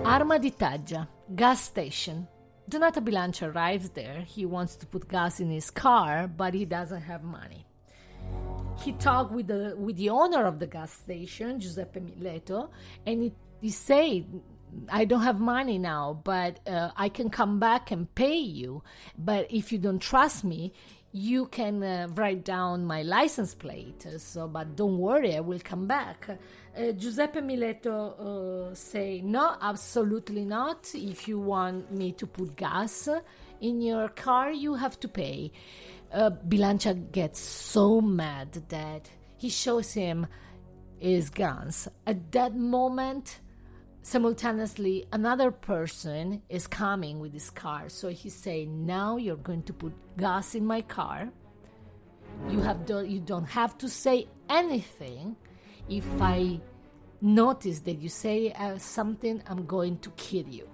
Arma 0.06 0.40
di 0.40 0.52
Taggia, 0.52 1.08
gas 1.36 1.62
station. 1.62 2.28
Donato 2.68 3.02
Bilancia 3.02 3.54
arrives 3.54 3.90
there. 3.90 4.22
He 4.28 4.46
wants 4.46 4.76
to 4.78 4.86
put 4.86 5.10
gas 5.10 5.40
in 5.40 5.50
his 5.50 5.72
car, 5.72 6.28
but 6.28 6.54
he 6.54 6.66
doesn't 6.66 7.02
have 7.02 7.24
money. 7.24 7.66
He 8.84 8.94
talked 8.94 9.32
with 9.32 9.48
the 9.48 9.76
with 9.78 9.98
the 9.98 10.10
owner 10.10 10.46
of 10.46 10.60
the 10.60 10.68
gas 10.68 10.92
station, 10.94 11.60
Giuseppe 11.60 12.00
Mileto, 12.00 12.70
and 13.06 13.24
he, 13.24 13.34
he 13.60 13.70
said, 13.72 14.26
I 14.88 15.06
don't 15.06 15.24
have 15.24 15.40
money 15.40 15.78
now, 15.78 16.22
but 16.24 16.60
uh, 16.68 16.92
I 16.96 17.10
can 17.10 17.30
come 17.30 17.60
back 17.60 17.92
and 17.92 18.14
pay 18.14 18.38
you. 18.38 18.84
But 19.18 19.48
if 19.52 19.72
you 19.72 19.80
don't 19.80 20.00
trust 20.00 20.44
me, 20.44 20.74
you 21.12 21.48
can 21.48 21.82
uh, 21.82 22.08
write 22.14 22.44
down 22.44 22.86
my 22.86 23.02
license 23.02 23.56
plate. 23.56 24.06
So, 24.18 24.48
but 24.48 24.76
don't 24.76 24.98
worry, 24.98 25.36
I 25.36 25.40
will 25.40 25.60
come 25.64 25.88
back. 25.88 26.28
Uh, 26.30 26.92
Giuseppe 26.92 27.42
Mileto 27.42 28.70
uh, 28.72 28.76
say, 28.76 29.22
no, 29.22 29.56
absolutely 29.62 30.46
not. 30.46 30.90
If 30.94 31.28
you 31.28 31.40
want 31.40 31.92
me 31.92 32.12
to 32.14 32.28
put 32.28 32.56
gas 32.56 33.10
in 33.60 33.82
your 33.82 34.10
car, 34.10 34.52
you 34.52 34.76
have 34.76 35.00
to 35.00 35.08
pay. 35.08 35.52
Uh, 36.14 36.32
Bilancia 36.32 36.94
gets 37.12 37.40
so 37.40 38.02
mad 38.02 38.64
that 38.70 39.10
he 39.38 39.50
shows 39.50 39.94
him 39.94 40.28
his 41.00 41.30
guns. 41.30 41.88
At 42.06 42.32
that 42.34 42.56
moment, 42.56 43.40
simultaneously 44.10 45.06
another 45.14 45.52
person 45.52 46.42
is 46.50 46.66
coming 46.66 47.20
with 47.20 47.32
his 47.32 47.52
car. 47.52 47.90
So 47.90 48.10
he 48.10 48.30
say 48.30 48.66
now 48.66 49.18
you're 49.18 49.36
going 49.36 49.62
to 49.64 49.74
put 49.74 49.94
gas 50.18 50.56
in 50.56 50.66
my 50.66 50.82
car. 50.82 51.30
You 52.50 52.62
have 52.62 52.88
do- 52.88 53.06
you 53.06 53.20
don't 53.20 53.46
have 53.46 53.78
to 53.78 53.88
say 53.88 54.28
anything. 54.50 55.36
If 55.88 56.06
i 56.22 56.60
notice 57.22 57.82
that 57.82 58.02
you 58.02 58.08
say 58.08 58.52
uh, 58.54 58.78
something 58.78 59.44
i'm 59.48 59.66
going 59.66 60.00
to 60.00 60.10
kill 60.12 60.48
you. 60.48 60.68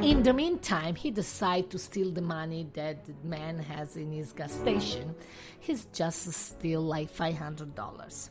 In 0.00 0.22
the 0.22 0.32
meantime 0.32 0.94
he 0.94 1.10
decides 1.10 1.68
to 1.72 1.78
steal 1.78 2.12
the 2.12 2.22
money 2.22 2.68
that 2.74 3.04
the 3.04 3.14
man 3.24 3.58
has 3.58 3.96
in 3.96 4.12
his 4.12 4.32
gas 4.32 4.52
station. 4.52 5.14
He's 5.58 5.86
just 5.86 6.32
steal 6.32 6.80
like 6.80 7.12
$500 7.12 8.30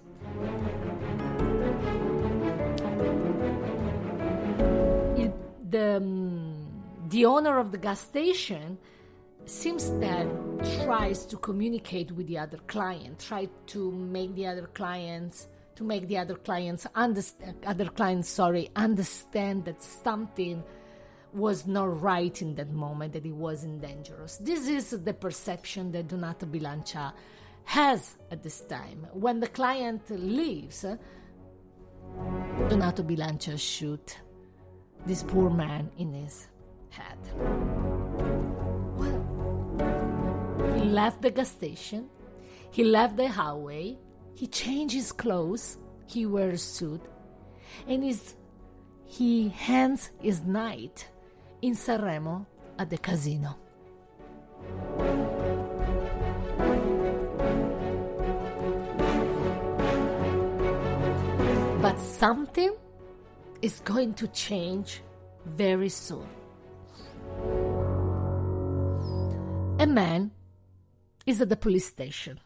the 5.69 5.97
um, 5.97 6.79
the 7.09 7.25
owner 7.25 7.57
of 7.57 7.71
the 7.71 7.77
gas 7.77 8.01
station 8.01 8.77
seems 9.45 9.91
that 9.99 10.27
tries 10.83 11.25
to 11.25 11.37
communicate 11.37 12.11
with 12.11 12.27
the 12.27 12.37
other 12.37 12.59
client, 12.67 13.19
try 13.19 13.47
to 13.67 13.91
make 13.91 14.35
the 14.35 14.45
other 14.45 14.67
clients 14.67 15.47
to 15.75 15.83
make 15.83 16.07
the 16.07 16.17
other 16.17 16.35
clients 16.35 16.85
understand 16.93 17.55
other 17.65 17.85
clients 17.85 18.27
sorry 18.29 18.69
understand 18.75 19.63
that 19.63 19.81
something 19.81 20.61
was 21.31 21.65
not 21.67 22.01
right 22.01 22.41
in 22.41 22.53
that 22.55 22.69
moment 22.71 23.13
that 23.13 23.25
it 23.25 23.33
wasn't 23.33 23.81
dangerous. 23.81 24.37
This 24.37 24.67
is 24.67 24.89
the 24.89 25.13
perception 25.13 25.91
that 25.93 26.07
donato 26.09 26.45
bilancia 26.45 27.13
has 27.63 28.17
at 28.29 28.43
this 28.43 28.61
time. 28.61 29.07
When 29.13 29.39
the 29.39 29.47
client 29.47 30.09
leaves 30.09 30.85
donato 32.67 33.03
bilancia 33.03 33.57
shoot 33.57 34.17
this 35.05 35.23
poor 35.23 35.49
man 35.49 35.89
in 35.97 36.13
his 36.13 36.47
head. 36.89 37.17
Well, 38.95 39.25
he 40.75 40.83
left 40.85 41.21
the 41.21 41.31
gas 41.31 41.49
station, 41.49 42.09
he 42.71 42.83
left 42.83 43.17
the 43.17 43.27
highway, 43.27 43.97
he 44.35 44.47
changed 44.47 44.93
his 44.93 45.11
clothes, 45.11 45.77
he 46.07 46.25
wears 46.25 46.63
suit, 46.63 47.01
and 47.87 48.03
his, 48.03 48.35
he 49.05 49.49
hands 49.49 50.11
his 50.21 50.41
night 50.41 51.07
in 51.61 51.73
Sanremo 51.75 52.45
at 52.77 52.89
the 52.89 52.97
casino. 52.97 53.57
But 61.81 61.97
something 61.99 62.75
is 63.61 63.81
going 63.81 64.13
to 64.15 64.27
change 64.27 65.01
very 65.45 65.89
soon. 65.89 66.27
A 69.79 69.87
man 69.87 70.31
is 71.25 71.41
at 71.41 71.49
the 71.49 71.55
police 71.55 71.87
station. 71.87 72.39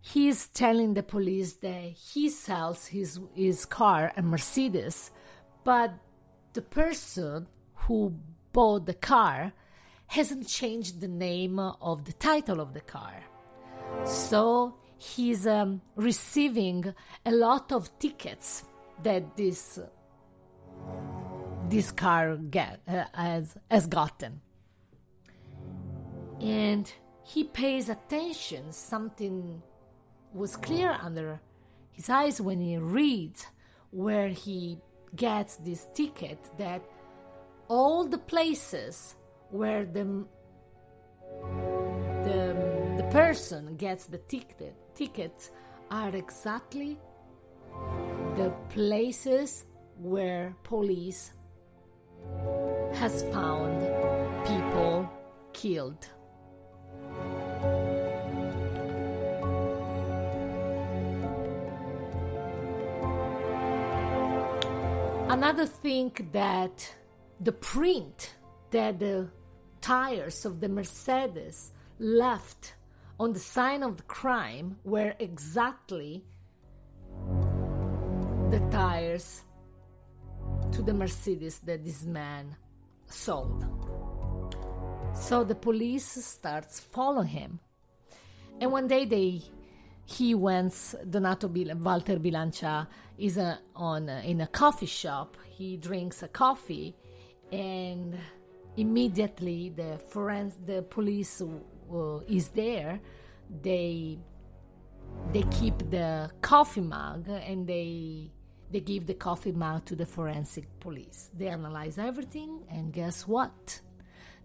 He 0.00 0.28
is 0.28 0.48
telling 0.48 0.94
the 0.94 1.02
police 1.02 1.54
that 1.54 1.82
he 2.12 2.30
sells 2.30 2.86
his, 2.86 3.20
his 3.34 3.66
car, 3.66 4.12
a 4.16 4.22
Mercedes, 4.22 5.10
but 5.62 5.92
the 6.54 6.62
person 6.62 7.46
who 7.74 8.14
bought 8.52 8.86
the 8.86 8.94
car 8.94 9.52
hasn't 10.06 10.48
changed 10.48 11.00
the 11.00 11.08
name 11.08 11.58
of 11.58 12.04
the 12.04 12.12
title 12.14 12.60
of 12.60 12.74
the 12.74 12.80
car. 12.80 13.22
So 14.04 14.74
he's 14.96 15.46
um, 15.46 15.82
receiving 15.96 16.94
a 17.24 17.30
lot 17.30 17.72
of 17.72 17.96
tickets 17.98 18.64
that 19.02 19.36
this 19.36 19.78
this 21.68 21.92
car 21.92 22.36
get 22.36 22.80
uh, 22.88 23.04
has 23.14 23.56
has 23.70 23.86
gotten. 23.86 24.40
And 26.40 26.92
he 27.22 27.44
pays 27.44 27.88
attention. 27.88 28.72
Something 28.72 29.62
was 30.32 30.56
clear 30.56 30.96
under 31.02 31.40
his 31.92 32.08
eyes 32.08 32.40
when 32.40 32.60
he 32.60 32.76
reads 32.78 33.46
where 33.90 34.28
he 34.28 34.78
gets 35.16 35.56
this 35.56 35.86
ticket 35.92 36.38
that 36.58 36.82
all 37.68 38.04
the 38.04 38.18
places 38.18 39.16
where 39.50 39.84
the 39.84 40.24
the, 42.24 42.94
the 42.96 43.08
person 43.10 43.76
gets 43.76 44.06
the 44.06 44.18
ticket 44.18 44.74
tickets 44.94 45.50
are 45.90 46.14
exactly 46.14 46.98
the 48.40 48.50
places 48.70 49.66
where 49.98 50.56
police 50.62 51.32
has 52.94 53.22
found 53.34 53.78
people 54.46 55.06
killed. 55.52 56.08
Another 65.28 65.66
thing 65.66 66.10
that 66.32 66.94
the 67.40 67.52
print 67.52 68.36
that 68.70 69.00
the 69.00 69.28
tires 69.82 70.46
of 70.46 70.60
the 70.60 70.68
Mercedes 70.70 71.72
left 71.98 72.74
on 73.18 73.34
the 73.34 73.44
sign 73.56 73.82
of 73.82 73.98
the 73.98 74.02
crime 74.04 74.78
were 74.82 75.14
exactly 75.18 76.24
the 78.50 78.58
tires 78.70 79.42
to 80.72 80.82
the 80.82 80.92
Mercedes 80.92 81.60
that 81.60 81.84
this 81.84 82.02
man 82.04 82.56
sold. 83.06 83.64
So 85.14 85.44
the 85.44 85.54
police 85.54 86.04
starts 86.24 86.80
following 86.80 87.28
him. 87.28 87.60
And 88.60 88.72
one 88.72 88.88
day 88.88 89.04
they 89.04 89.42
he 90.04 90.34
went 90.34 90.96
Donato 91.08 91.46
Bil- 91.46 91.76
Walter 91.76 92.18
Bilancia 92.18 92.88
is 93.16 93.36
a, 93.36 93.60
on 93.76 94.08
a, 94.08 94.20
in 94.22 94.40
a 94.40 94.48
coffee 94.48 94.86
shop. 94.86 95.36
He 95.48 95.76
drinks 95.76 96.24
a 96.24 96.28
coffee 96.28 96.96
and 97.52 98.18
immediately 98.76 99.72
the 99.76 100.00
forens- 100.08 100.58
the 100.66 100.82
police 100.82 101.40
uh, 101.40 102.18
is 102.26 102.48
there. 102.48 103.00
They 103.62 104.18
they 105.32 105.42
keep 105.50 105.78
the 105.90 106.30
coffee 106.40 106.80
mug 106.80 107.28
and 107.28 107.66
they 107.66 108.32
they 108.70 108.80
give 108.80 109.06
the 109.06 109.14
coffee 109.14 109.52
mug 109.52 109.84
to 109.86 109.96
the 109.96 110.06
forensic 110.06 110.66
police. 110.80 111.30
They 111.36 111.48
analyze 111.48 111.98
everything, 111.98 112.60
and 112.70 112.92
guess 112.92 113.26
what? 113.26 113.80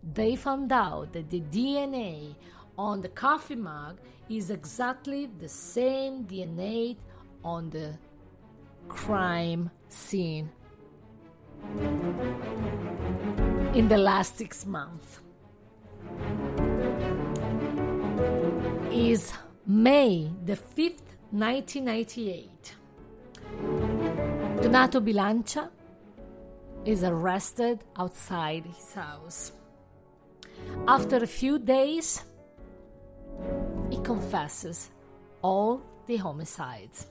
They 0.04 0.36
found 0.36 0.72
out 0.72 1.14
that 1.14 1.30
the 1.30 1.42
DNA 1.42 2.36
on 2.78 3.02
the 3.02 3.10
coffee 3.10 3.56
mug 3.56 4.00
is 4.30 4.50
exactly 4.50 5.30
the 5.40 5.48
same 5.48 6.26
DNA 6.26 6.98
on 7.44 7.70
the 7.70 7.98
crime 8.88 9.70
scene 9.90 10.50
in 13.74 13.88
the 13.88 13.98
last 13.98 14.38
six 14.38 14.66
months. 14.66 15.20
Is 18.92 19.34
May 19.68 20.32
the 20.46 20.56
5th, 20.56 21.02
1998. 21.32 22.55
Donato 24.62 25.00
Bilancia 25.00 25.70
is 26.86 27.04
arrested 27.04 27.84
outside 27.98 28.66
his 28.66 28.94
house. 28.94 29.52
After 30.88 31.18
a 31.18 31.28
few 31.28 31.60
days, 31.60 32.24
he 33.90 33.98
confesses 34.02 34.90
all 35.42 35.82
the 36.08 36.18
homicides. 36.18 37.08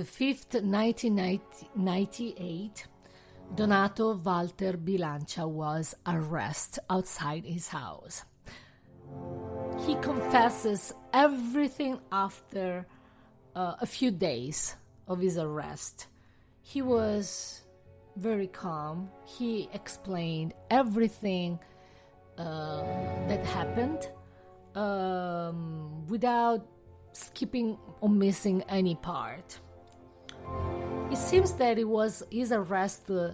The 0.00 0.06
5th, 0.06 0.64
1998, 0.64 2.86
Donato 3.54 4.14
Walter 4.14 4.72
Bilancia 4.72 5.46
was 5.46 5.94
arrested 6.06 6.82
outside 6.88 7.44
his 7.44 7.68
house. 7.68 8.24
He 9.86 9.96
confesses 9.96 10.94
everything 11.12 12.00
after 12.10 12.86
uh, 13.54 13.74
a 13.78 13.84
few 13.84 14.10
days 14.10 14.74
of 15.06 15.20
his 15.20 15.36
arrest. 15.36 16.06
He 16.62 16.80
was 16.80 17.60
very 18.16 18.46
calm. 18.46 19.10
He 19.26 19.68
explained 19.74 20.54
everything 20.70 21.58
uh, 22.38 22.84
that 23.28 23.44
happened 23.44 24.08
um, 24.74 26.06
without 26.06 26.66
skipping 27.12 27.76
or 28.00 28.08
missing 28.08 28.62
any 28.70 28.94
part. 28.94 29.60
It 31.10 31.18
seems 31.18 31.52
that 31.54 31.78
it 31.78 31.88
was 31.88 32.22
his 32.30 32.52
arrest 32.52 33.10
uh, 33.10 33.32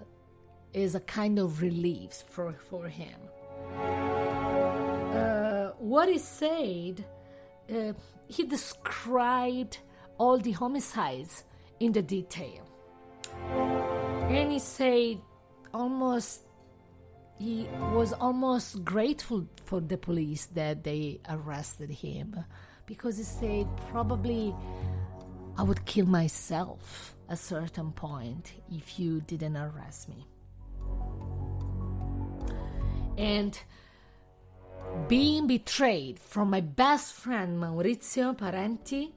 is 0.73 0.95
a 0.95 1.01
kind 1.01 1.39
of 1.39 1.61
relief 1.61 2.25
for, 2.29 2.55
for 2.71 2.89
him. 2.89 3.19
Uh, 5.15 5.73
what 5.79 6.09
he 6.09 6.19
said, 6.19 7.05
uh, 7.71 7.93
he 8.29 8.45
described 8.45 9.79
all 10.19 10.39
the 10.39 10.53
homicides 10.53 11.45
in 11.81 11.93
the 11.93 12.03
detail. 12.03 12.67
And 14.31 14.53
he 14.53 14.59
said 14.59 15.19
almost 15.73 16.43
he 17.39 17.69
was 17.93 18.15
almost 18.15 18.83
grateful 18.85 19.47
for 19.67 19.81
the 19.81 19.99
police 19.99 20.47
that 20.55 20.83
they 20.85 21.21
arrested 21.29 21.91
him 21.91 22.35
because 22.87 23.19
he 23.19 23.25
said 23.25 23.67
probably 23.91 24.55
I 25.59 25.63
would 25.63 25.85
kill 25.87 26.07
myself 26.07 27.17
a 27.29 27.37
certain 27.37 27.93
point 27.93 28.53
if 28.71 28.99
you 28.99 29.21
didn't 29.23 29.57
arrest 29.57 30.09
me. 30.09 30.27
And 33.17 33.59
being 35.09 35.47
betrayed 35.47 36.19
from 36.19 36.51
my 36.51 36.61
best 36.61 37.15
friend 37.15 37.59
Maurizio 37.59 38.37
Parenti 38.37 39.15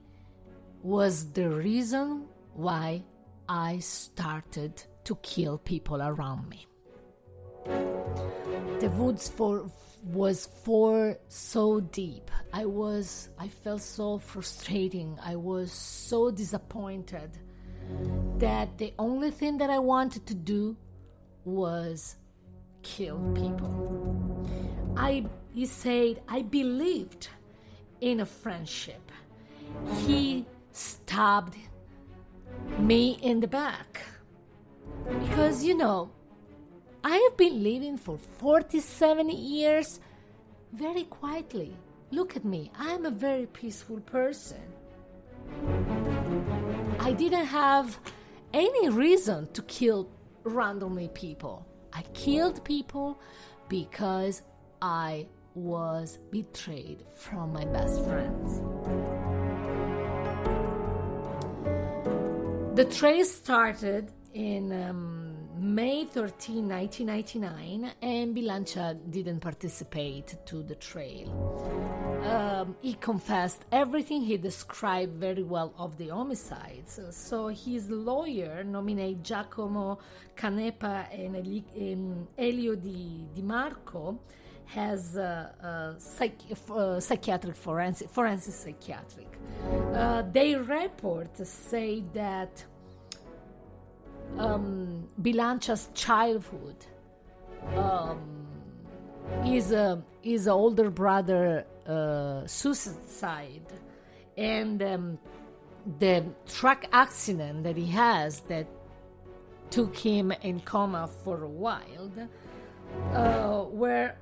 was 0.82 1.32
the 1.32 1.50
reason 1.50 2.26
why 2.54 3.02
I 3.48 3.78
started 3.80 4.82
to 5.04 5.16
kill 5.16 5.58
people 5.58 6.00
around 6.00 6.48
me. 6.48 6.66
The 8.80 8.90
woods 8.96 9.28
for 9.28 9.70
was 10.02 10.48
for 10.64 11.18
so 11.28 11.80
deep. 11.80 12.30
I 12.52 12.64
was 12.64 13.28
I 13.38 13.48
felt 13.48 13.82
so 13.82 14.18
frustrating. 14.18 15.18
I 15.22 15.36
was 15.36 15.72
so 15.72 16.30
disappointed 16.30 17.38
that 18.38 18.78
the 18.78 18.92
only 18.98 19.30
thing 19.30 19.58
that 19.58 19.70
I 19.70 19.78
wanted 19.78 20.26
to 20.26 20.34
do 20.34 20.76
was 21.44 22.16
kill 22.82 23.18
people. 23.34 24.48
I 24.96 25.26
he 25.52 25.66
said 25.66 26.22
I 26.28 26.42
believed 26.42 27.28
in 28.00 28.20
a 28.20 28.26
friendship. 28.26 29.12
He 30.06 30.46
stabbed 30.72 31.56
me 32.78 33.18
in 33.22 33.40
the 33.40 33.46
back. 33.46 34.02
Because 35.20 35.64
you 35.64 35.76
know, 35.76 36.10
I 37.02 37.16
have 37.16 37.36
been 37.36 37.62
living 37.62 37.96
for 37.96 38.18
47 38.18 39.30
years 39.30 40.00
very 40.72 41.04
quietly. 41.04 41.74
Look 42.10 42.36
at 42.36 42.44
me, 42.44 42.70
I 42.78 42.90
am 42.90 43.06
a 43.06 43.10
very 43.10 43.46
peaceful 43.46 44.00
person. 44.00 44.60
I 46.98 47.12
didn't 47.12 47.46
have 47.46 47.98
any 48.52 48.90
reason 48.90 49.48
to 49.54 49.62
kill 49.62 50.10
randomly 50.44 51.08
people. 51.08 51.66
I 51.92 52.02
killed 52.12 52.62
people 52.64 53.18
because 53.68 54.42
I 54.82 55.26
was 55.54 56.18
betrayed 56.30 57.04
from 57.16 57.52
my 57.52 57.64
best 57.64 58.04
friends. 58.04 58.60
The 62.76 62.84
trace 62.84 63.34
started 63.34 64.12
in 64.34 64.72
um, 64.72 65.19
May 65.60 66.06
13, 66.06 66.66
1999, 66.66 67.92
and 68.00 68.34
Bilancia 68.34 68.98
didn't 69.10 69.40
participate 69.40 70.34
to 70.46 70.62
the 70.62 70.74
trail. 70.74 71.28
Um, 72.24 72.76
he 72.80 72.94
confessed 72.94 73.66
everything 73.70 74.22
he 74.22 74.38
described 74.38 75.20
very 75.20 75.42
well 75.42 75.74
of 75.76 75.98
the 75.98 76.08
homicides. 76.08 76.98
So 77.10 77.48
his 77.48 77.90
lawyer 77.90 78.64
nominated 78.64 79.22
Giacomo 79.22 79.98
Canepa 80.34 81.12
and, 81.12 82.26
Elio 82.38 82.74
Di, 82.74 83.26
Di 83.34 83.42
Marco 83.42 84.18
has 84.64 85.18
uh, 85.18 85.94
psych- 85.98 86.56
uh, 86.70 87.00
psychiatric 87.00 87.56
forensic, 87.56 88.08
forensic 88.08 88.54
psychiatric. 88.54 89.28
Uh, 89.92 90.22
their 90.22 90.62
report 90.62 91.36
say 91.46 92.02
that 92.14 92.64
um, 94.38 95.08
Bilancia's 95.20 95.88
childhood. 95.94 96.76
Um, 97.76 98.46
his 99.44 99.74
his 100.22 100.48
older 100.48 100.90
brother 100.90 101.66
uh, 101.86 102.46
suicide, 102.46 103.66
and 104.36 104.82
um, 104.82 105.18
the 105.98 106.24
truck 106.46 106.84
accident 106.92 107.64
that 107.64 107.76
he 107.76 107.86
has 107.86 108.40
that 108.42 108.66
took 109.70 109.96
him 109.96 110.32
in 110.42 110.60
coma 110.60 111.08
for 111.24 111.44
a 111.44 111.48
while, 111.48 112.10
uh, 113.12 113.62
where 113.64 114.18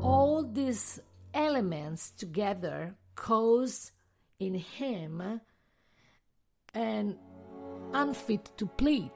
all 0.00 0.42
these 0.42 1.00
elements 1.34 2.10
together 2.10 2.94
cause 3.14 3.92
in 4.38 4.54
him 4.54 5.40
and 6.74 7.16
unfit 7.94 8.50
to 8.56 8.66
plead. 8.66 9.12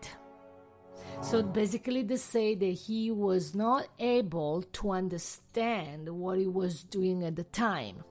So 1.23 1.43
basically, 1.43 2.03
they 2.03 2.17
say 2.17 2.55
that 2.55 2.67
he 2.67 3.11
was 3.11 3.55
not 3.55 3.89
able 3.99 4.63
to 4.63 4.91
understand 4.91 6.09
what 6.09 6.39
he 6.39 6.47
was 6.47 6.85
doing 6.85 7.25
at 7.25 7.37
the 7.37 7.45
time. 7.45 8.05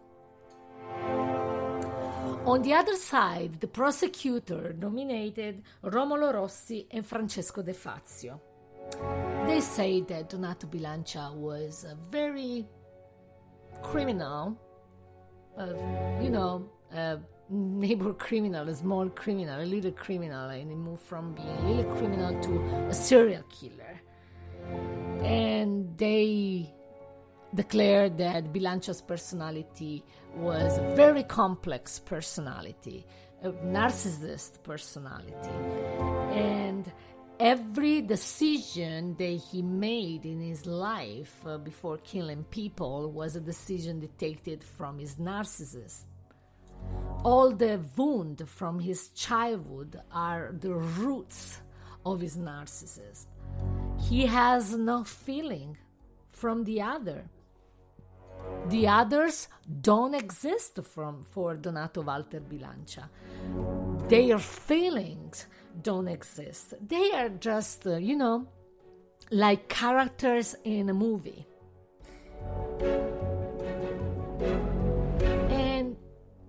On 2.46 2.62
the 2.62 2.74
other 2.74 2.96
side, 2.96 3.60
the 3.60 3.68
prosecutor 3.68 4.76
nominated 4.80 5.64
Romolo 5.82 6.32
Rossi 6.32 6.88
and 6.92 7.06
Francesco 7.06 7.62
De 7.62 7.74
Fazio. 7.74 8.40
They 9.48 9.62
say 9.62 10.02
that 10.02 10.30
Donato 10.30 10.68
Bilancia 10.68 11.34
was 11.34 11.86
a 11.86 11.96
very 12.10 12.66
criminal, 13.82 14.60
uh, 15.58 15.74
you 16.22 16.30
know, 16.30 16.70
uh, 16.94 17.18
neighbor 17.50 18.14
criminal, 18.14 18.68
a 18.68 18.76
small 18.76 19.10
criminal, 19.10 19.62
a 19.62 19.66
little 19.66 19.92
criminal, 19.92 20.50
and 20.50 20.70
he 20.70 20.76
moved 20.76 21.02
from 21.02 21.34
being 21.34 21.48
a 21.48 21.72
little 21.72 21.96
criminal 21.96 22.42
to 22.42 22.60
a 22.90 22.94
serial 22.94 23.44
killer. 23.44 24.02
And 25.24 25.98
they 25.98 26.74
declared 27.54 28.18
that 28.18 28.52
Bilancia's 28.52 29.02
personality 29.02 30.04
was 30.36 30.78
a 30.78 30.96
very 30.96 31.24
complex 31.24 32.00
personality, 32.00 33.06
a 33.44 33.50
narcissist 33.50 34.62
personality. 34.64 35.50
And 36.34 36.92
every 37.40 38.02
decision 38.02 39.16
that 39.18 39.42
he 39.52 39.62
made 39.62 40.26
in 40.26 40.42
his 40.42 40.66
life 40.66 41.36
uh, 41.46 41.58
before 41.58 41.98
killing 41.98 42.44
people 42.46 43.12
was 43.12 43.36
a 43.36 43.42
decision 43.42 44.00
dictated 44.00 44.64
from 44.64 45.00
his 45.00 45.16
narcissist 45.16 46.06
all 47.24 47.52
the 47.52 47.80
wound 47.98 48.48
from 48.48 48.80
his 48.80 49.10
childhood 49.10 50.00
are 50.12 50.54
the 50.60 50.74
roots 50.74 51.62
of 52.06 52.22
his 52.22 52.38
narcissism. 52.38 53.26
He 54.00 54.26
has 54.28 54.76
no 54.76 55.04
feeling 55.04 55.78
from 56.32 56.64
the 56.66 56.82
other. 56.82 57.30
The 58.68 58.88
others 58.88 59.48
don't 59.82 60.14
exist 60.14 60.80
from, 60.84 61.24
for 61.24 61.56
Donato 61.56 62.02
Walter 62.02 62.42
Bilancia. 62.42 63.10
Their 64.08 64.38
feelings 64.38 65.48
don't 65.82 66.08
exist. 66.08 66.76
They 66.88 67.12
are 67.12 67.30
just, 67.30 67.88
uh, 67.88 67.98
you 67.98 68.16
know, 68.16 68.48
like 69.32 69.68
characters 69.68 70.56
in 70.64 70.90
a 70.90 70.94
movie. 70.94 71.46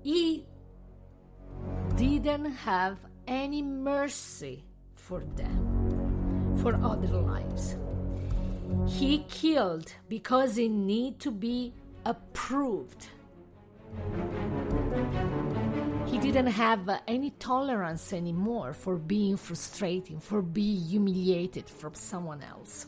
He 0.07 0.47
didn't 1.97 2.53
have 2.53 2.97
any 3.27 3.61
mercy 3.61 4.65
for 4.95 5.25
them, 5.35 6.57
for 6.63 6.77
other 6.77 7.09
lives. 7.09 7.77
He 8.87 9.25
killed 9.29 9.93
because 10.09 10.55
he 10.55 10.69
need 10.69 11.19
to 11.21 11.33
be 11.33 11.73
approved. 12.05 13.09
he 16.07 16.19
didn't 16.19 16.53
have 16.67 16.89
any 17.09 17.31
tolerance 17.31 18.13
anymore 18.13 18.73
for 18.73 18.97
being 18.97 19.37
frustrating, 19.37 20.21
for 20.21 20.41
being 20.41 20.83
humiliated 20.83 21.69
from 21.69 21.95
someone 21.95 22.43
else. 22.45 22.87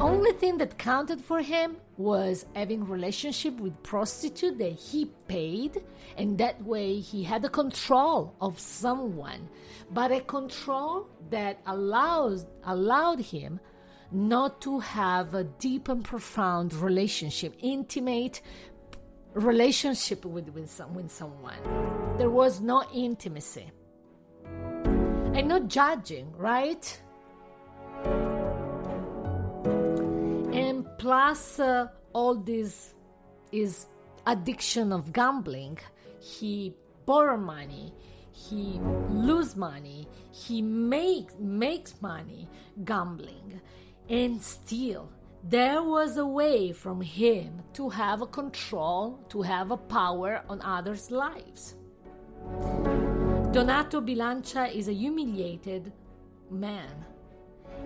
Only 0.00 0.32
thing 0.32 0.56
that 0.56 0.78
counted 0.78 1.20
for 1.20 1.42
him 1.42 1.76
was 1.98 2.46
having 2.54 2.84
relationship 2.88 3.60
with 3.60 3.82
prostitute 3.82 4.56
that 4.56 4.72
he 4.72 5.10
paid 5.28 5.84
and 6.16 6.38
that 6.38 6.64
way 6.64 7.00
he 7.00 7.22
had 7.22 7.44
a 7.44 7.50
control 7.50 8.34
of 8.40 8.58
someone. 8.58 9.46
But 9.90 10.10
a 10.10 10.20
control 10.20 11.06
that 11.28 11.60
allows 11.66 12.46
allowed 12.64 13.20
him 13.20 13.60
not 14.10 14.62
to 14.62 14.80
have 14.80 15.34
a 15.34 15.44
deep 15.44 15.90
and 15.90 16.02
profound 16.02 16.72
relationship 16.72 17.54
intimate 17.58 18.40
relationship 19.34 20.24
with, 20.24 20.48
with, 20.48 20.70
some, 20.70 20.94
with 20.94 21.10
someone. 21.10 21.58
There 22.16 22.30
was 22.30 22.62
no 22.62 22.84
intimacy. 22.94 23.70
And 24.44 25.46
no 25.48 25.60
judging 25.60 26.32
right 26.38 27.00
plus 31.00 31.58
uh, 31.58 31.88
all 32.12 32.34
this 32.34 32.94
is 33.52 33.86
addiction 34.26 34.92
of 34.92 35.12
gambling. 35.12 35.78
He 36.20 36.74
borrow 37.06 37.38
money 37.38 37.94
he 38.32 38.80
lose 39.10 39.56
money 39.56 40.06
he 40.30 40.62
makes 40.62 41.34
makes 41.38 41.94
money 42.00 42.48
gambling. 42.84 43.60
And 44.08 44.42
still 44.42 45.08
there 45.42 45.82
was 45.82 46.18
a 46.18 46.26
way 46.26 46.72
from 46.72 47.00
him 47.00 47.62
to 47.74 47.88
have 47.88 48.20
a 48.20 48.26
control 48.26 49.18
to 49.30 49.40
have 49.40 49.70
a 49.70 49.76
power 49.76 50.42
on 50.50 50.60
others 50.60 51.10
lives. 51.10 51.76
Donato 53.52 54.00
bilancia 54.00 54.72
is 54.74 54.88
a 54.88 54.92
humiliated 54.92 55.92
man. 56.50 57.06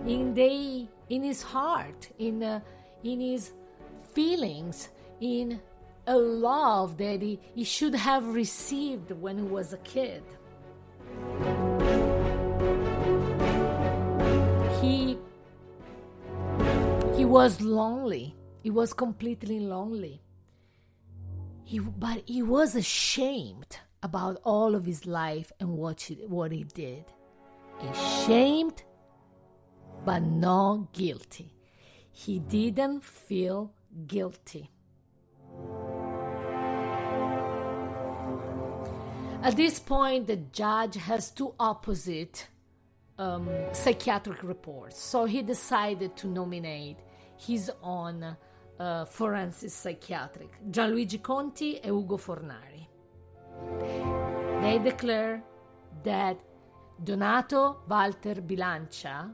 In 0.05 0.33
the 0.33 0.87
in 1.09 1.23
his 1.23 1.41
heart 1.41 2.09
in 2.19 2.43
uh, 2.43 2.59
in 3.05 3.19
his 3.19 3.53
feelings 4.13 4.89
in 5.21 5.61
a 6.07 6.17
love 6.17 6.97
that 6.97 7.21
he, 7.21 7.39
he 7.53 7.63
should 7.63 7.95
have 7.95 8.27
received 8.27 9.11
when 9.11 9.37
he 9.37 9.43
was 9.43 9.73
a 9.73 9.77
kid. 9.77 10.23
He 14.81 15.17
he 17.15 17.25
was 17.25 17.61
lonely. 17.61 18.35
He 18.63 18.71
was 18.71 18.93
completely 18.93 19.59
lonely. 19.59 20.21
He 21.63 21.79
but 21.79 22.23
he 22.25 22.41
was 22.41 22.75
ashamed 22.75 23.77
about 24.03 24.39
all 24.43 24.75
of 24.75 24.85
his 24.85 25.05
life 25.05 25.51
and 25.59 25.77
what 25.77 26.09
what 26.27 26.51
he 26.51 26.63
did. 26.63 27.05
Ashamed 27.81 28.83
but 30.05 30.23
not 30.23 30.93
guilty. 30.93 31.54
He 32.17 32.39
didn't 32.39 33.03
feel 33.03 33.73
guilty. 34.07 34.71
At 39.43 39.57
this 39.57 39.79
point, 39.79 40.25
the 40.25 40.37
judge 40.37 40.95
has 40.95 41.29
two 41.29 41.53
opposite 41.59 42.47
um, 43.19 43.49
psychiatric 43.73 44.43
reports, 44.43 44.97
so 44.97 45.25
he 45.25 45.41
decided 45.41 46.15
to 46.15 46.27
nominate 46.27 46.99
his 47.37 47.69
own 47.83 48.23
uh, 48.79 49.05
forensic 49.05 49.71
psychiatric, 49.71 50.51
Gianluigi 50.71 51.21
Conti 51.21 51.81
and 51.83 51.91
Ugo 51.91 52.17
Fornari. 52.17 52.87
They 54.61 54.79
declare 54.79 55.43
that 56.03 56.39
Donato 57.03 57.81
Walter 57.89 58.35
Bilancia 58.35 59.33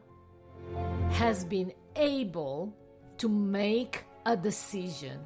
has 1.12 1.46
been 1.46 1.72
able 1.96 2.74
to 3.18 3.30
make 3.30 4.04
a 4.26 4.36
decision 4.36 5.20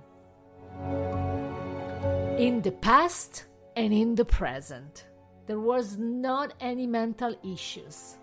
in 2.38 2.62
the 2.62 2.72
past 2.82 3.46
and 3.76 3.94
in 3.94 4.16
the 4.16 4.26
present. 4.26 5.06
There 5.48 5.60
was 5.60 5.98
not 5.98 6.54
any 6.60 6.88
mental 6.88 7.36
issues. 7.44 8.18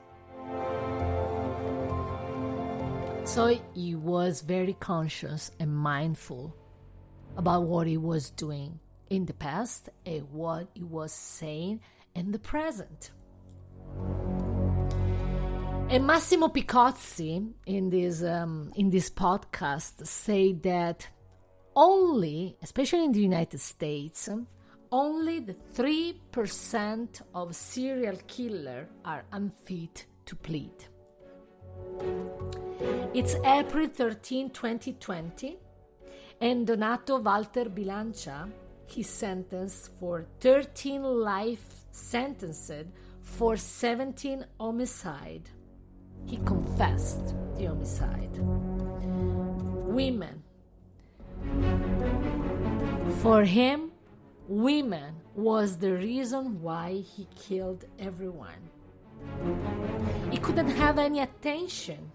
So 3.25 3.59
he 3.75 3.95
was 3.95 4.41
very 4.43 4.75
conscious 4.75 5.53
and 5.61 5.75
mindful 5.75 6.55
about 7.37 7.63
what 7.63 7.87
he 7.87 7.97
was 7.97 8.31
doing 8.31 8.81
in 9.09 9.27
the 9.27 9.35
past 9.35 9.89
and 10.05 10.31
what 10.33 10.69
he 10.75 10.83
was 10.83 11.13
saying 11.13 11.81
in 12.15 12.33
the 12.33 12.39
present. 12.39 13.13
And 15.93 16.07
Massimo 16.07 16.49
Picozzi 16.49 17.53
in 17.67 17.91
this 17.91 18.23
um, 18.23 18.73
in 18.77 18.89
this 18.89 19.11
podcast 19.11 20.07
say 20.07 20.55
that 20.55 21.07
only, 21.77 22.57
especially 22.63 23.05
in 23.05 23.13
the 23.13 23.21
United 23.21 23.61
States, 23.61 24.31
only 24.91 25.41
the 25.41 25.53
three 25.53 26.19
percent 26.33 27.21
of 27.35 27.55
serial 27.55 28.17
killer 28.27 28.89
are 29.05 29.25
unfit 29.33 30.07
to 30.25 30.35
plead. 30.35 30.73
It's 33.13 33.35
April 33.45 33.87
13, 33.87 34.49
2020, 34.49 35.59
and 36.41 36.67
Donato 36.67 37.19
Walter 37.19 37.67
Bilancia, 37.67 38.51
his 38.87 39.11
sentence 39.11 39.91
for 40.01 40.25
13 40.41 41.03
life 41.03 41.85
sentences 41.91 42.87
for 43.21 43.59
17 43.59 44.47
homicide 44.59 45.51
he 46.27 46.37
confessed 46.39 47.35
the 47.57 47.67
homicide. 47.67 48.39
Women. 49.87 50.43
For 53.21 53.45
him, 53.45 53.93
women 54.49 55.15
was 55.35 55.79
the 55.79 55.93
reason 55.93 56.61
why 56.63 56.95
he 56.95 57.29
killed 57.37 57.85
everyone. 57.99 58.71
He 60.31 60.39
couldn't 60.39 60.71
have 60.71 60.99
any 60.99 61.21
attention 61.21 62.11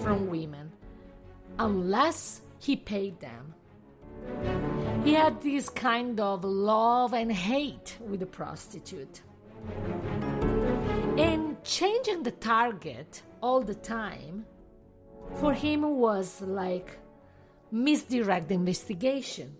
from 0.00 0.28
women 0.28 0.72
unless 1.58 2.42
he 2.58 2.76
paid 2.76 3.20
them. 3.20 3.54
He 5.04 5.14
had 5.14 5.42
this 5.42 5.68
kind 5.68 6.18
of 6.18 6.44
love 6.44 7.12
and 7.12 7.30
hate 7.32 7.98
with 8.00 8.20
the 8.20 8.26
prostitute. 8.26 9.22
Changing 11.64 12.22
the 12.22 12.30
target 12.30 13.22
all 13.40 13.62
the 13.62 13.74
time 13.74 14.44
for 15.40 15.54
him 15.54 15.96
was 15.96 16.42
like 16.42 16.98
misdirect 17.72 18.48
the 18.48 18.54
investigation. 18.54 19.56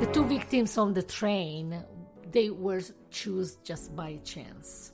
The 0.00 0.08
two 0.12 0.24
victims 0.24 0.76
on 0.76 0.94
the 0.94 1.04
train, 1.04 1.84
they 2.32 2.50
were 2.50 2.80
choose 3.10 3.58
just 3.62 3.94
by 3.94 4.18
chance. 4.24 4.92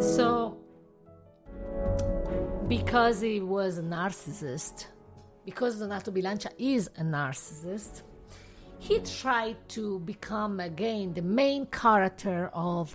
So, 0.00 0.58
because 2.68 3.22
he 3.22 3.40
was 3.40 3.78
a 3.78 3.82
narcissist, 3.82 4.88
because 5.46 5.78
Donato 5.78 6.10
Bilancia 6.10 6.50
is 6.58 6.88
a 6.98 7.02
narcissist, 7.02 8.02
he 8.78 8.98
tried 9.00 9.56
to 9.68 9.98
become 10.00 10.60
again 10.60 11.12
the 11.14 11.22
main 11.22 11.66
character 11.66 12.50
of 12.52 12.94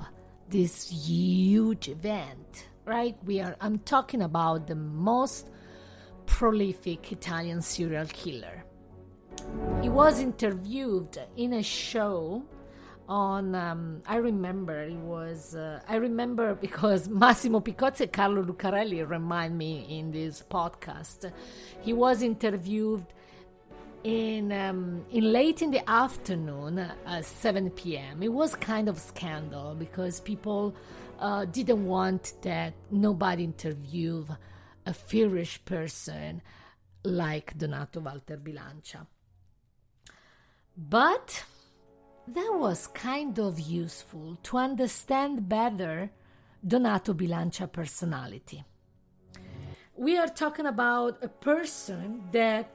this 0.49 0.89
huge 0.89 1.87
event 1.89 2.67
right? 2.85 3.15
We 3.25 3.39
are 3.39 3.55
i'm 3.61 3.79
talking 3.79 4.21
about 4.21 4.67
the 4.67 4.75
most 4.75 5.49
prolific 6.25 7.11
italian 7.11 7.61
serial 7.61 8.05
killer. 8.05 8.63
He 9.81 9.89
was 9.89 10.19
interviewed 10.19 11.17
in 11.35 11.53
a 11.53 11.63
show 11.63 12.43
on 13.09 13.53
um, 13.53 14.01
i 14.07 14.15
remember 14.15 14.83
it 14.83 14.95
was 14.95 15.55
uh, 15.55 15.81
i 15.89 15.97
remember 15.97 16.55
because 16.55 17.09
massimo 17.23 17.59
picozzi 17.59 18.01
and 18.01 18.13
carlo 18.13 18.41
lucarelli 18.41 19.07
remind 19.07 19.57
me 19.57 19.85
in 19.89 20.11
this 20.11 20.43
podcast. 20.49 21.31
He 21.81 21.91
was 21.93 22.21
interviewed 22.21 23.05
in 24.03 24.51
um, 24.51 25.05
in 25.11 25.31
late 25.31 25.61
in 25.61 25.71
the 25.71 25.89
afternoon, 25.89 26.79
uh, 26.79 27.21
7 27.21 27.69
p.m. 27.71 28.21
It 28.21 28.31
was 28.31 28.55
kind 28.55 28.89
of 28.89 28.99
scandal 28.99 29.75
because 29.75 30.19
people 30.19 30.75
uh, 31.19 31.45
didn't 31.45 31.85
want 31.85 32.33
that 32.41 32.73
nobody 32.91 33.45
interviewed 33.45 34.27
a 34.85 34.93
feverish 34.93 35.63
person 35.63 36.41
like 37.03 37.57
Donato 37.57 38.01
Walter 38.01 38.37
Bilancia. 38.37 39.07
But 40.75 41.43
that 42.27 42.51
was 42.55 42.87
kind 42.87 43.37
of 43.39 43.59
useful 43.59 44.37
to 44.43 44.57
understand 44.57 45.47
better 45.47 46.09
Donato 46.65 47.13
Bilancia 47.13 47.71
personality. 47.71 48.63
We 49.95 50.17
are 50.17 50.27
talking 50.27 50.65
about 50.65 51.23
a 51.23 51.29
person 51.29 52.23
that 52.31 52.69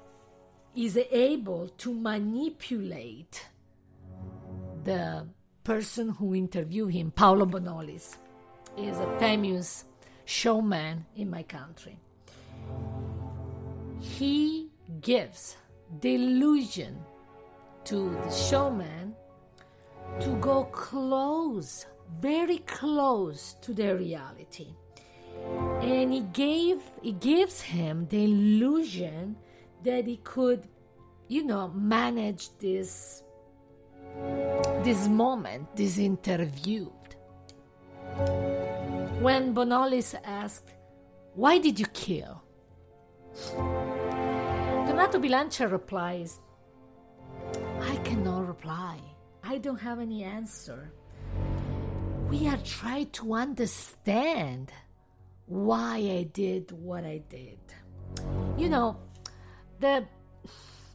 is 0.78 0.96
able 1.10 1.68
to 1.76 1.92
manipulate 1.92 3.44
the 4.84 5.26
person 5.64 6.10
who 6.10 6.36
interviewed 6.36 6.92
him, 6.92 7.10
Paolo 7.10 7.46
Bonolis, 7.46 8.16
is 8.76 8.96
a 8.96 9.18
famous 9.18 9.84
showman 10.24 11.04
in 11.16 11.28
my 11.28 11.42
country. 11.42 11.98
He 13.98 14.70
gives 15.00 15.56
the 16.00 16.14
illusion 16.14 16.96
to 17.86 18.10
the 18.22 18.30
showman 18.30 19.16
to 20.20 20.36
go 20.36 20.64
close, 20.66 21.86
very 22.20 22.58
close 22.58 23.56
to 23.62 23.74
the 23.74 23.96
reality. 23.96 24.68
And 25.82 26.12
he 26.12 26.20
gave 26.20 26.80
he 27.02 27.12
gives 27.12 27.60
him 27.60 28.06
the 28.10 28.24
illusion 28.24 29.36
that 29.84 30.06
he 30.06 30.18
could, 30.18 30.66
you 31.28 31.44
know, 31.44 31.68
manage 31.68 32.48
this 32.58 33.22
this 34.82 35.08
moment, 35.08 35.76
this 35.76 35.98
interview. 35.98 36.88
When 39.20 39.54
Bonolis 39.54 40.14
asked, 40.24 40.74
Why 41.34 41.58
did 41.58 41.78
you 41.78 41.86
kill? 41.86 42.42
Donato 44.86 45.18
Bilancia 45.18 45.70
replies, 45.70 46.40
I 47.80 47.96
cannot 48.04 48.48
reply. 48.48 48.98
I 49.42 49.58
don't 49.58 49.80
have 49.80 50.00
any 50.00 50.24
answer. 50.24 50.92
We 52.28 52.48
are 52.48 52.58
trying 52.58 53.10
to 53.10 53.34
understand 53.34 54.72
why 55.46 55.96
I 55.96 56.28
did 56.32 56.72
what 56.72 57.04
I 57.04 57.22
did. 57.28 57.58
You 58.56 58.68
know, 58.68 58.96
the 59.80 60.04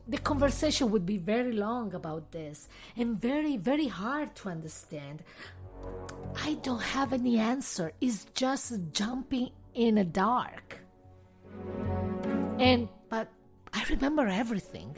the 0.07 0.17
conversation 0.17 0.91
would 0.91 1.05
be 1.05 1.17
very 1.17 1.53
long 1.53 1.93
about 1.93 2.31
this 2.31 2.67
and 2.97 3.19
very 3.19 3.57
very 3.57 3.87
hard 3.87 4.35
to 4.35 4.49
understand. 4.49 5.23
I 6.35 6.55
don't 6.55 6.81
have 6.81 7.13
any 7.13 7.37
answer. 7.37 7.91
It's 7.99 8.25
just 8.33 8.73
jumping 8.91 9.51
in 9.73 9.97
a 9.97 10.03
dark. 10.03 10.79
And 12.59 12.89
but 13.09 13.27
I 13.73 13.83
remember 13.89 14.27
everything. 14.27 14.97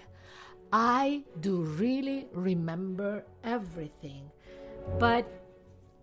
I 0.71 1.23
do 1.39 1.61
really 1.61 2.27
remember 2.33 3.25
everything. 3.43 4.29
But 4.99 5.25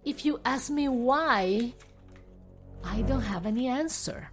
if 0.05 0.25
you 0.25 0.41
ask 0.45 0.71
me 0.71 0.89
why, 0.89 1.75
I 2.85 3.03
don't 3.03 3.23
have 3.23 3.47
any 3.47 3.69
answer. 3.69 4.31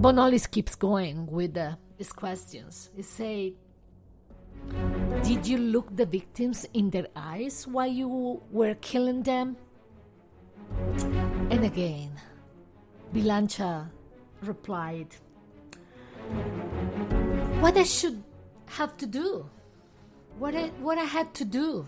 Bonolis 0.00 0.50
keeps 0.50 0.74
going 0.76 1.26
with 1.26 1.58
uh, 1.58 1.76
his 1.98 2.10
questions. 2.10 2.88
He 2.96 3.02
say, 3.02 3.52
"Did 5.22 5.46
you 5.46 5.58
look 5.58 5.94
the 5.94 6.06
victims 6.06 6.64
in 6.72 6.88
their 6.88 7.06
eyes 7.14 7.66
while 7.66 7.86
you 7.86 8.40
were 8.50 8.74
killing 8.80 9.22
them?" 9.22 9.58
And 11.50 11.64
again, 11.64 12.12
Bilancia 13.12 13.90
replied, 14.40 15.08
"What 17.60 17.76
I 17.76 17.84
should 17.84 18.24
have 18.80 18.96
to 19.04 19.06
do? 19.06 19.44
What 20.38 20.56
I, 20.56 20.68
what 20.80 20.96
I 20.96 21.04
had 21.04 21.34
to 21.34 21.44
do? 21.44 21.86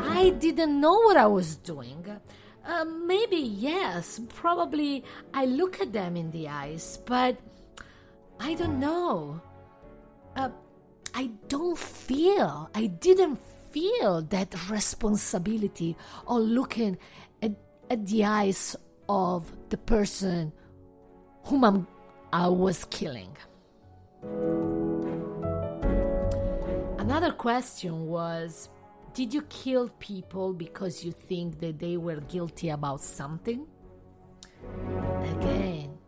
I 0.00 0.30
didn't 0.30 0.80
know 0.80 0.96
what 1.04 1.18
I 1.18 1.26
was 1.26 1.56
doing." 1.56 2.00
Uh, 2.64 2.84
maybe 2.84 3.36
yes, 3.36 4.20
probably 4.28 5.04
I 5.34 5.46
look 5.46 5.80
at 5.80 5.92
them 5.92 6.16
in 6.16 6.30
the 6.30 6.48
eyes, 6.48 6.98
but 7.04 7.36
I 8.38 8.54
don't 8.54 8.78
know. 8.78 9.40
Uh, 10.36 10.50
I 11.14 11.30
don't 11.48 11.78
feel, 11.78 12.70
I 12.74 12.86
didn't 12.86 13.38
feel 13.70 14.22
that 14.22 14.70
responsibility 14.70 15.96
of 16.26 16.42
looking 16.42 16.98
at, 17.42 17.52
at 17.90 18.06
the 18.06 18.24
eyes 18.24 18.76
of 19.08 19.52
the 19.68 19.76
person 19.76 20.52
whom 21.44 21.64
I'm, 21.64 21.86
I 22.32 22.48
was 22.48 22.84
killing. 22.86 23.36
Another 26.98 27.32
question 27.32 28.06
was 28.06 28.68
did 29.14 29.34
you 29.34 29.42
kill 29.42 29.88
people 29.98 30.52
because 30.52 31.04
you 31.04 31.12
think 31.12 31.60
that 31.60 31.78
they 31.78 31.96
were 31.96 32.20
guilty 32.20 32.70
about 32.70 33.00
something? 33.00 33.66
Again, 35.22 35.98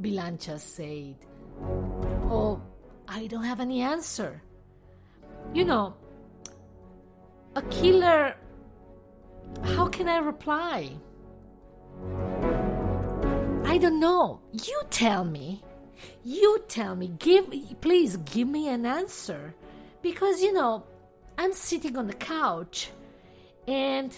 Bilancia 0.00 0.58
said, 0.58 1.16
Oh, 2.30 2.60
I 3.08 3.26
don't 3.26 3.44
have 3.44 3.60
any 3.60 3.80
answer. 3.82 4.42
You 5.54 5.64
know, 5.64 5.94
a 7.56 7.62
killer, 7.62 8.36
how 9.62 9.86
can 9.86 10.08
I 10.08 10.18
reply? 10.18 10.90
I 13.64 13.78
don't 13.78 14.00
know. 14.00 14.40
You 14.52 14.82
tell 14.90 15.24
me. 15.24 15.62
You 16.24 16.62
tell 16.68 16.96
me. 16.96 17.12
Give 17.18 17.46
please 17.80 18.16
give 18.18 18.48
me 18.48 18.68
an 18.68 18.84
answer. 18.84 19.54
Because 20.02 20.42
you 20.42 20.52
know, 20.52 20.84
I'm 21.38 21.52
sitting 21.52 21.96
on 21.96 22.06
the 22.06 22.14
couch, 22.14 22.90
and 23.66 24.14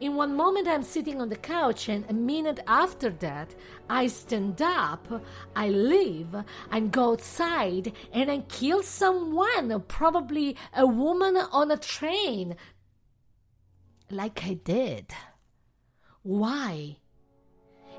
in 0.00 0.14
one 0.14 0.36
moment 0.36 0.68
I'm 0.68 0.82
sitting 0.82 1.20
on 1.20 1.28
the 1.28 1.36
couch, 1.36 1.88
and 1.88 2.04
a 2.08 2.12
minute 2.12 2.60
after 2.66 3.10
that, 3.10 3.54
I 3.88 4.08
stand 4.08 4.60
up, 4.60 5.06
I 5.54 5.68
leave, 5.68 6.34
and 6.70 6.92
go 6.92 7.12
outside, 7.12 7.92
and 8.12 8.30
I 8.30 8.38
kill 8.40 8.82
someone, 8.82 9.82
probably 9.88 10.56
a 10.74 10.86
woman 10.86 11.36
on 11.36 11.70
a 11.70 11.76
train, 11.76 12.56
like 14.10 14.44
I 14.44 14.54
did. 14.54 15.12
Why? 16.22 16.98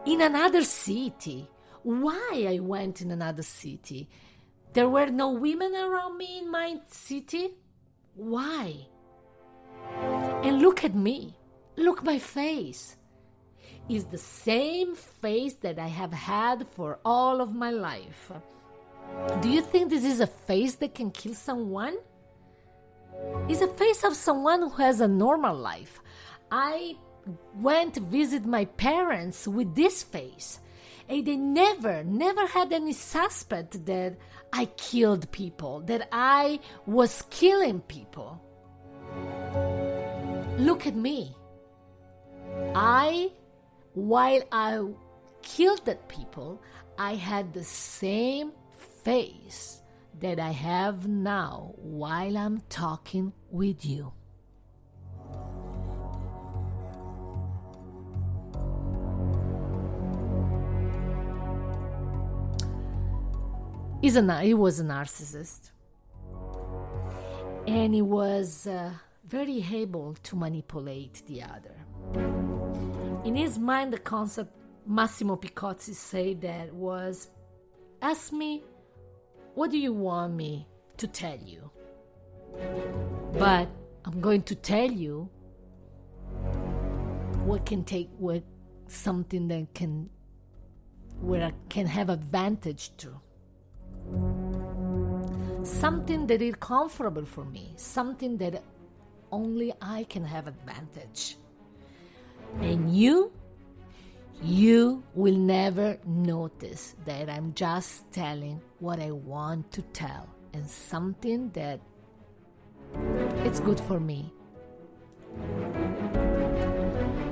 In 0.05 0.21
another 0.21 0.63
city. 0.63 1.49
Why 1.83 2.45
I 2.49 2.59
went 2.59 3.01
in 3.01 3.11
another 3.11 3.43
city? 3.43 4.09
There 4.73 4.89
were 4.89 5.07
no 5.07 5.31
women 5.31 5.73
around 5.73 6.17
me 6.17 6.39
in 6.39 6.51
my 6.51 6.81
city? 6.88 7.55
Why? 8.18 8.88
And 10.43 10.59
look 10.59 10.84
at 10.84 10.95
me. 10.95 11.38
Look 11.76 12.03
my 12.03 12.18
face. 12.18 12.95
Is 13.88 14.05
the 14.05 14.18
same 14.18 14.95
face 14.95 15.53
that 15.61 15.78
I 15.80 15.88
have 15.88 16.11
had 16.11 16.68
for 16.68 16.99
all 17.05 17.39
of 17.39 17.53
my 17.53 17.70
life. 17.70 18.32
Do 19.41 19.49
you 19.49 19.61
think 19.61 19.89
this 19.89 20.03
is 20.03 20.20
a 20.20 20.28
face 20.28 20.76
that 20.78 20.95
can 20.95 21.11
kill 21.11 21.36
someone? 21.36 21.97
It's 23.47 23.61
a 23.61 23.68
face 23.68 24.03
of 24.03 24.15
someone 24.15 24.61
who 24.61 24.70
has 24.70 24.99
a 24.99 25.07
normal 25.07 25.55
life. 25.55 26.01
I 26.51 26.97
went 27.55 27.93
to 27.93 28.01
visit 28.01 28.45
my 28.45 28.65
parents 28.65 29.47
with 29.47 29.76
this 29.76 30.03
face, 30.03 30.59
and 31.07 31.26
they 31.26 31.36
never, 31.36 32.03
never 32.03 32.47
had 32.47 32.74
any 32.74 32.93
suspect 32.93 33.86
that 33.86 34.18
I 34.54 34.66
killed 34.78 35.32
people, 35.32 35.82
that 35.82 36.08
I 36.12 36.60
was 36.86 37.24
killing 37.30 37.82
people. 37.82 38.41
Look 40.58 40.88
at 40.88 40.95
me. 40.95 41.36
I, 42.74 43.32
while 43.93 44.41
I 44.52 44.84
killed 45.41 45.86
that 45.86 46.08
people, 46.08 46.62
I 46.98 47.16
had 47.16 47.54
the 47.54 47.64
same 47.64 48.52
face 49.04 49.82
that 50.20 50.39
I 50.39 50.52
have 50.52 51.08
now 51.08 51.74
while 51.78 52.38
I'm 52.38 52.62
talking 52.70 53.34
with 53.52 53.86
you. 53.86 54.14
He's 64.02 64.16
a, 64.16 64.41
he 64.41 64.54
was 64.54 64.80
a 64.80 64.84
narcissist. 64.84 65.72
And 67.66 67.93
he 67.93 68.02
was 68.02 68.68
uh, 68.68 68.91
very 69.28 69.66
able 69.74 70.14
to 70.24 70.36
manipulate 70.36 71.24
the 71.26 71.41
other. 71.43 71.76
In 73.26 73.36
his 73.36 73.58
mind, 73.58 73.91
the 73.91 73.98
concept 73.98 74.54
Massimo 74.86 75.36
Picozzi 75.36 75.93
said 75.93 76.41
that 76.41 76.74
was 76.74 77.30
ask 78.02 78.32
me, 78.32 78.64
what 79.56 79.72
do 79.72 79.78
you 79.78 79.91
want 79.91 80.34
me 80.36 80.68
to 80.98 81.08
tell 81.08 81.38
you? 81.38 81.70
But 83.34 83.68
I'm 84.06 84.22
going 84.22 84.43
to 84.43 84.56
tell 84.56 84.89
you 84.89 85.30
what 87.43 87.66
can 87.66 87.84
take 87.84 88.10
what 88.18 88.43
something 88.88 89.48
that 89.50 89.74
can 89.74 90.10
where 91.20 91.43
I 91.43 91.54
can 91.70 91.88
have 91.88 92.10
advantage 92.10 92.95
to 92.98 93.20
something 95.68 96.28
that 96.28 96.41
is 96.41 96.55
comfortable 96.55 97.26
for 97.26 97.45
me, 97.45 97.74
something 97.76 98.38
that 98.38 98.63
only 99.32 99.74
I 99.82 100.05
can 100.05 100.24
have 100.24 100.47
advantage. 100.47 101.38
And 102.61 102.95
you, 102.95 103.32
you 104.41 105.03
will 105.13 105.36
never 105.36 105.97
notice 106.05 106.95
that 107.05 107.30
I'm 107.30 107.53
just 107.53 108.09
telling 108.11 108.61
what 108.80 108.99
I 108.99 109.11
want 109.11 109.72
to 109.74 109.82
tell 109.82 110.28
and 110.53 110.68
something 110.68 111.49
that 111.51 111.82
it's 113.45 113.59
good 113.59 113.80
for 113.82 113.99
me. 113.99 114.34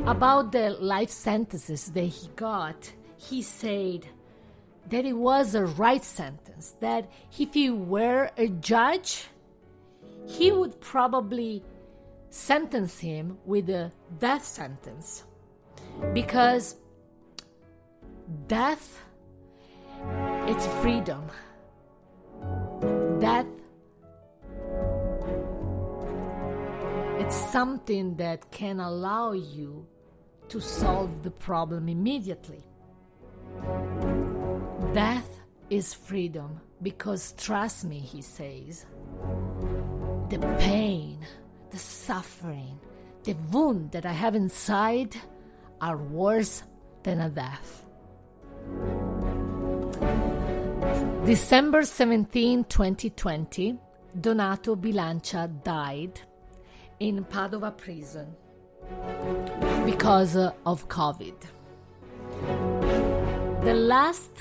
About 0.05 0.51
the 0.51 0.71
life 0.81 1.09
sentences 1.09 1.91
that 1.91 2.03
he 2.03 2.27
got, 2.35 2.91
he 3.17 3.41
said 3.41 4.07
that 4.89 5.05
it 5.05 5.13
was 5.13 5.55
a 5.55 5.65
right 5.65 6.03
sentence, 6.03 6.75
that 6.79 7.09
if 7.37 7.53
he 7.53 7.69
were 7.69 8.29
a 8.37 8.47
judge, 8.47 9.25
he 10.27 10.51
would 10.51 10.79
probably 10.79 11.63
sentence 12.29 12.99
him 12.99 13.37
with 13.45 13.69
a 13.69 13.91
death 14.19 14.45
sentence. 14.45 15.23
Because 16.13 16.75
death 18.47 19.01
it's 20.47 20.67
freedom. 20.81 21.23
Death 23.19 23.47
it's 27.17 27.35
something 27.35 28.15
that 28.17 28.51
can 28.51 28.79
allow 28.79 29.31
you 29.31 29.87
to 30.49 30.59
solve 30.59 31.23
the 31.23 31.31
problem 31.31 31.89
immediately 31.89 32.63
death 34.93 35.39
is 35.69 35.93
freedom 35.93 36.59
because 36.81 37.33
trust 37.37 37.85
me 37.85 37.99
he 37.99 38.21
says 38.21 38.85
the 40.29 40.39
pain 40.59 41.19
the 41.71 41.77
suffering 41.77 42.79
the 43.23 43.33
wound 43.51 43.91
that 43.91 44.05
i 44.05 44.11
have 44.11 44.35
inside 44.35 45.15
are 45.81 45.97
worse 45.97 46.63
than 47.03 47.21
a 47.21 47.29
death 47.29 47.85
December 51.25 51.83
17, 51.83 52.65
2020, 52.65 53.79
Donato 54.21 54.75
Bilancia 54.75 55.49
died 55.63 56.21
in 56.99 57.25
Padova 57.25 57.75
prison 57.75 58.35
because 59.85 60.35
of 60.35 60.87
COVID. 60.87 61.33
The 63.63 63.73
last 63.73 64.31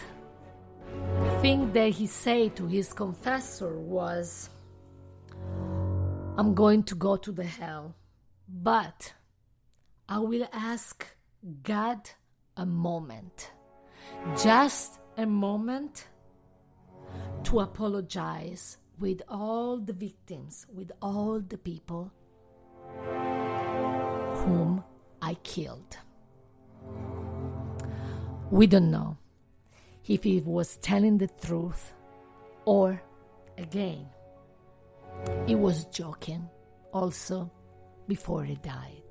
thing 1.40 1.72
that 1.72 1.90
he 1.90 2.06
said 2.06 2.56
to 2.56 2.66
his 2.66 2.92
confessor 2.92 3.78
was, 3.78 4.50
I'm 6.36 6.54
going 6.54 6.82
to 6.84 6.94
go 6.94 7.16
to 7.16 7.32
the 7.32 7.44
hell, 7.44 7.94
but 8.48 9.12
I 10.08 10.18
will 10.18 10.48
ask 10.52 11.06
God 11.62 12.10
a 12.56 12.66
moment, 12.66 13.52
just 14.42 15.00
a 15.16 15.26
moment 15.26 16.08
to 17.44 17.60
apologize 17.60 18.78
with 18.98 19.22
all 19.28 19.78
the 19.78 19.92
victims, 19.92 20.66
with 20.72 20.92
all 21.02 21.40
the 21.40 21.58
people 21.58 22.12
whom 24.34 24.82
I 25.20 25.34
killed. 25.42 25.98
We 28.50 28.66
don't 28.66 28.90
know 28.90 29.16
if 30.06 30.24
he 30.24 30.40
was 30.40 30.76
telling 30.78 31.18
the 31.18 31.28
truth 31.42 31.94
or, 32.64 33.00
again, 33.56 34.06
he 35.46 35.54
was 35.54 35.86
joking 35.86 36.48
also 36.92 37.50
before 38.08 38.44
he 38.44 38.56
died. 38.56 39.03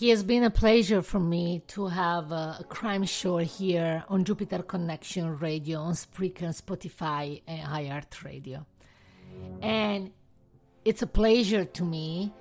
He 0.00 0.08
has 0.08 0.22
been 0.22 0.44
a 0.44 0.50
pleasure 0.50 1.02
for 1.02 1.20
me 1.20 1.62
to 1.74 1.88
have 1.88 2.32
a, 2.32 2.64
crime 2.70 3.04
show 3.04 3.36
here 3.36 4.02
on 4.08 4.24
Jupiter 4.24 4.62
Connection 4.62 5.38
Radio, 5.38 5.80
on 5.80 5.92
Spreaker, 5.92 6.58
Spotify, 6.58 7.42
and 7.46 7.60
iHeart 7.68 8.24
Radio. 8.24 8.64
And 9.60 10.10
it's 10.86 11.02
a 11.02 11.06
pleasure 11.06 11.66
to 11.66 11.84
me 11.84 12.32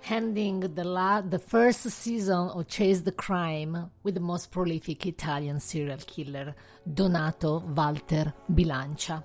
handing 0.00 0.60
the, 0.60 0.84
la- 0.84 1.20
the 1.20 1.38
first 1.38 1.82
season 1.82 2.48
of 2.48 2.66
Chase 2.68 3.02
the 3.02 3.12
Crime 3.12 3.90
with 4.02 4.14
the 4.14 4.20
most 4.20 4.50
prolific 4.50 5.04
Italian 5.04 5.60
serial 5.60 5.98
killer, 5.98 6.54
Donato 6.94 7.58
Walter 7.58 8.32
Bilancia. 8.50 9.22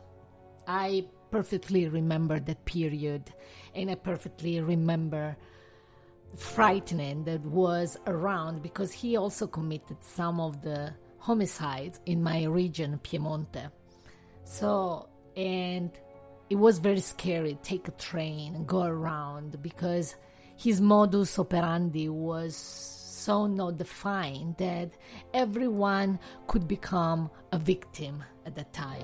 I 0.67 1.05
perfectly 1.31 1.87
remember 1.87 2.37
that 2.41 2.65
period, 2.65 3.31
and 3.73 3.89
I 3.89 3.95
perfectly 3.95 4.59
remember 4.59 5.37
frightening 6.37 7.23
that 7.25 7.41
was 7.41 7.97
around 8.05 8.61
because 8.61 8.91
he 8.91 9.17
also 9.17 9.47
committed 9.47 9.97
some 10.01 10.39
of 10.39 10.61
the 10.61 10.93
homicides 11.17 11.99
in 12.05 12.23
my 12.23 12.43
region, 12.45 12.99
Piemonte. 13.03 13.71
So, 14.43 15.09
and 15.35 15.91
it 16.49 16.55
was 16.55 16.79
very 16.79 17.01
scary. 17.01 17.57
Take 17.63 17.87
a 17.87 17.91
train 17.91 18.55
and 18.55 18.67
go 18.67 18.83
around 18.83 19.61
because 19.61 20.15
his 20.55 20.79
modus 20.79 21.37
operandi 21.37 22.07
was 22.07 22.55
so 22.55 23.47
not 23.47 23.77
defined 23.77 24.55
that 24.57 24.91
everyone 25.33 26.19
could 26.47 26.67
become 26.67 27.29
a 27.51 27.57
victim 27.57 28.23
at 28.45 28.55
that 28.55 28.71
time. 28.73 29.03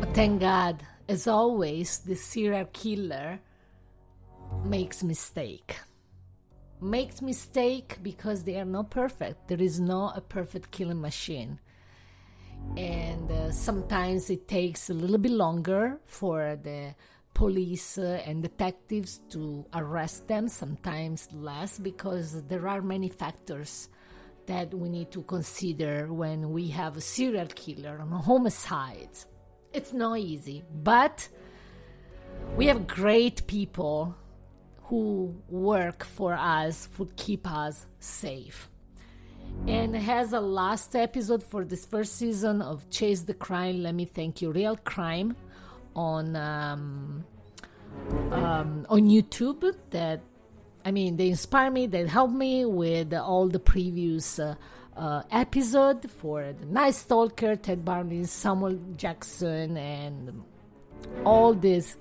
But 0.00 0.14
thank 0.14 0.40
God, 0.40 0.82
as 1.08 1.26
always, 1.26 1.98
the 1.98 2.14
serial 2.14 2.66
killer 2.72 3.40
makes 4.62 5.02
mistake. 5.02 5.76
Makes 6.80 7.22
mistake 7.22 7.98
because 8.02 8.44
they 8.44 8.58
are 8.58 8.64
not 8.64 8.90
perfect. 8.90 9.48
There 9.48 9.60
is 9.60 9.80
no 9.80 10.12
a 10.14 10.20
perfect 10.20 10.70
killing 10.70 11.00
machine. 11.00 11.60
And 12.76 13.30
uh, 13.30 13.52
sometimes 13.52 14.30
it 14.30 14.48
takes 14.48 14.90
a 14.90 14.94
little 14.94 15.18
bit 15.18 15.32
longer 15.32 15.98
for 16.06 16.58
the 16.62 16.94
police 17.34 17.98
uh, 17.98 18.22
and 18.24 18.42
detectives 18.42 19.20
to 19.28 19.66
arrest 19.74 20.28
them 20.28 20.48
sometimes 20.48 21.28
less 21.32 21.78
because 21.78 22.42
there 22.44 22.68
are 22.68 22.80
many 22.80 23.08
factors 23.08 23.88
that 24.46 24.72
we 24.72 24.88
need 24.88 25.10
to 25.10 25.22
consider 25.22 26.12
when 26.12 26.52
we 26.52 26.68
have 26.68 26.96
a 26.96 27.00
serial 27.00 27.46
killer 27.46 27.98
and 28.00 28.12
a 28.12 28.18
homicide. 28.18 29.10
It's 29.72 29.92
not 29.92 30.18
easy 30.18 30.62
but 30.72 31.28
we 32.56 32.66
have 32.66 32.86
great 32.86 33.46
people 33.48 34.14
who 34.94 35.34
work 35.48 36.04
for 36.04 36.34
us, 36.34 36.88
who 36.96 37.08
keep 37.16 37.50
us 37.50 37.86
safe. 37.98 38.68
And 39.66 39.96
has 39.96 40.32
a 40.32 40.40
last 40.40 40.94
episode 40.94 41.42
for 41.42 41.64
this 41.64 41.84
first 41.84 42.16
season 42.16 42.62
of 42.62 42.88
Chase 42.90 43.22
the 43.22 43.34
Crime. 43.34 43.82
Let 43.82 43.94
me 43.94 44.04
thank 44.04 44.40
you, 44.40 44.52
Real 44.52 44.76
Crime, 44.76 45.36
on 45.96 46.36
um, 46.36 47.24
um, 48.30 48.86
on 48.88 49.02
YouTube. 49.14 49.62
That 49.90 50.20
I 50.84 50.90
mean, 50.92 51.16
they 51.16 51.28
inspire 51.28 51.70
me. 51.72 51.86
They 51.86 52.06
help 52.06 52.30
me 52.30 52.64
with 52.64 53.12
all 53.14 53.48
the 53.48 53.62
previous 53.74 54.38
uh, 54.38 54.54
uh, 54.96 55.22
episode 55.30 56.08
for 56.10 56.52
the 56.60 56.66
Night 56.66 56.94
Stalker, 56.94 57.56
Ted 57.56 57.84
Bundy, 57.84 58.24
Samuel 58.24 58.78
Jackson, 58.96 59.76
and 59.76 60.42
all 61.24 61.52
this 61.54 61.96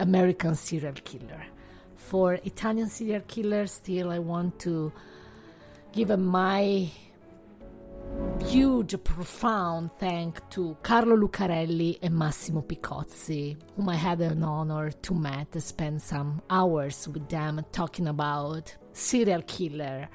American 0.00 0.54
serial 0.54 0.94
killer 1.10 1.44
for 2.04 2.34
Italian 2.34 2.88
serial 2.88 3.22
killers, 3.22 3.72
still 3.72 4.10
I 4.10 4.18
want 4.18 4.58
to 4.60 4.92
give 5.92 6.16
my 6.18 6.90
huge, 8.44 9.02
profound 9.02 9.90
thank 9.98 10.48
to 10.50 10.76
Carlo 10.82 11.16
Lucarelli 11.16 11.98
and 12.02 12.14
Massimo 12.14 12.60
Picozzi, 12.62 13.56
whom 13.74 13.88
I 13.88 13.96
had 13.96 14.20
an 14.20 14.42
honor 14.42 14.90
to 14.90 15.14
meet, 15.14 15.60
spend 15.62 16.02
some 16.02 16.42
hours 16.50 17.08
with 17.08 17.28
them 17.28 17.64
talking 17.72 18.08
about 18.08 18.76
serial 18.92 19.42
killer, 19.42 20.08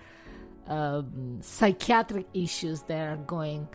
um, 0.67 1.39
psychiatric 1.41 2.27
issues 2.33 2.83
that 2.83 3.09
are 3.09 3.17
going 3.17 3.67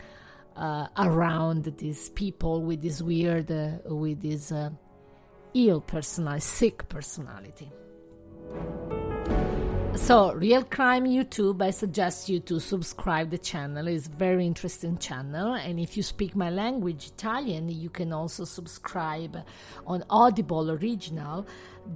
uh, 0.56 0.86
around 0.96 1.64
these 1.78 2.10
people 2.10 2.62
with 2.62 2.80
this 2.80 3.02
weird, 3.02 3.50
uh, 3.50 3.78
with 3.86 4.22
this 4.22 4.52
uh, 4.52 4.70
ill 5.54 5.80
personality, 5.80 6.40
sick 6.40 6.88
personality. 6.88 7.70
So, 9.96 10.34
Real 10.34 10.64
Crime 10.64 11.04
YouTube, 11.04 11.62
I 11.62 11.70
suggest 11.70 12.28
you 12.28 12.40
to 12.40 12.60
subscribe 12.60 13.30
the 13.30 13.38
channel. 13.38 13.86
It's 13.86 14.06
very 14.06 14.44
interesting 14.44 14.98
channel, 14.98 15.54
and 15.54 15.80
if 15.80 15.96
you 15.96 16.02
speak 16.02 16.36
my 16.36 16.50
language, 16.50 17.06
Italian, 17.06 17.68
you 17.68 17.88
can 17.88 18.12
also 18.12 18.44
subscribe 18.44 19.38
on 19.86 20.04
Audible 20.10 20.72
Original, 20.72 21.46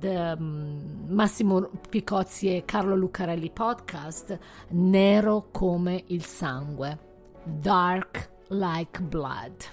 the 0.00 0.32
um, 0.32 1.14
Massimo 1.14 1.70
Picozzi 1.90 2.56
e 2.56 2.62
Carlo 2.64 2.96
Lucarelli 2.96 3.50
podcast, 3.50 4.38
Nero 4.70 5.48
come 5.52 6.04
il 6.06 6.24
sangue, 6.24 6.96
Dark 7.44 8.30
like 8.48 9.02
blood. 9.02 9.66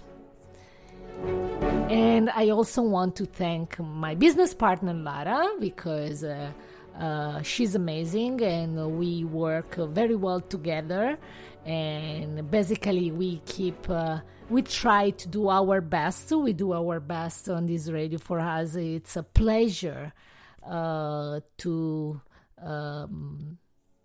And 1.89 2.29
I 2.35 2.49
also 2.49 2.81
want 2.81 3.15
to 3.17 3.25
thank 3.25 3.79
my 3.79 4.15
business 4.15 4.53
partner 4.53 4.93
Lara 4.93 5.51
because 5.59 6.23
uh, 6.23 6.51
uh, 6.99 7.41
she's 7.41 7.75
amazing 7.75 8.41
and 8.41 8.97
we 8.97 9.23
work 9.23 9.75
very 9.75 10.15
well 10.15 10.41
together. 10.41 11.17
And 11.65 12.49
basically, 12.49 13.11
we 13.11 13.41
keep, 13.45 13.89
uh, 13.89 14.19
we 14.49 14.61
try 14.61 15.09
to 15.09 15.27
do 15.27 15.49
our 15.49 15.81
best. 15.81 16.31
We 16.31 16.53
do 16.53 16.73
our 16.73 16.99
best 16.99 17.49
on 17.49 17.65
this 17.65 17.89
radio. 17.89 18.19
For 18.19 18.39
us, 18.39 18.75
it's 18.75 19.15
a 19.15 19.23
pleasure 19.23 20.13
uh, 20.65 21.39
to. 21.57 22.21
Um, 22.61 23.57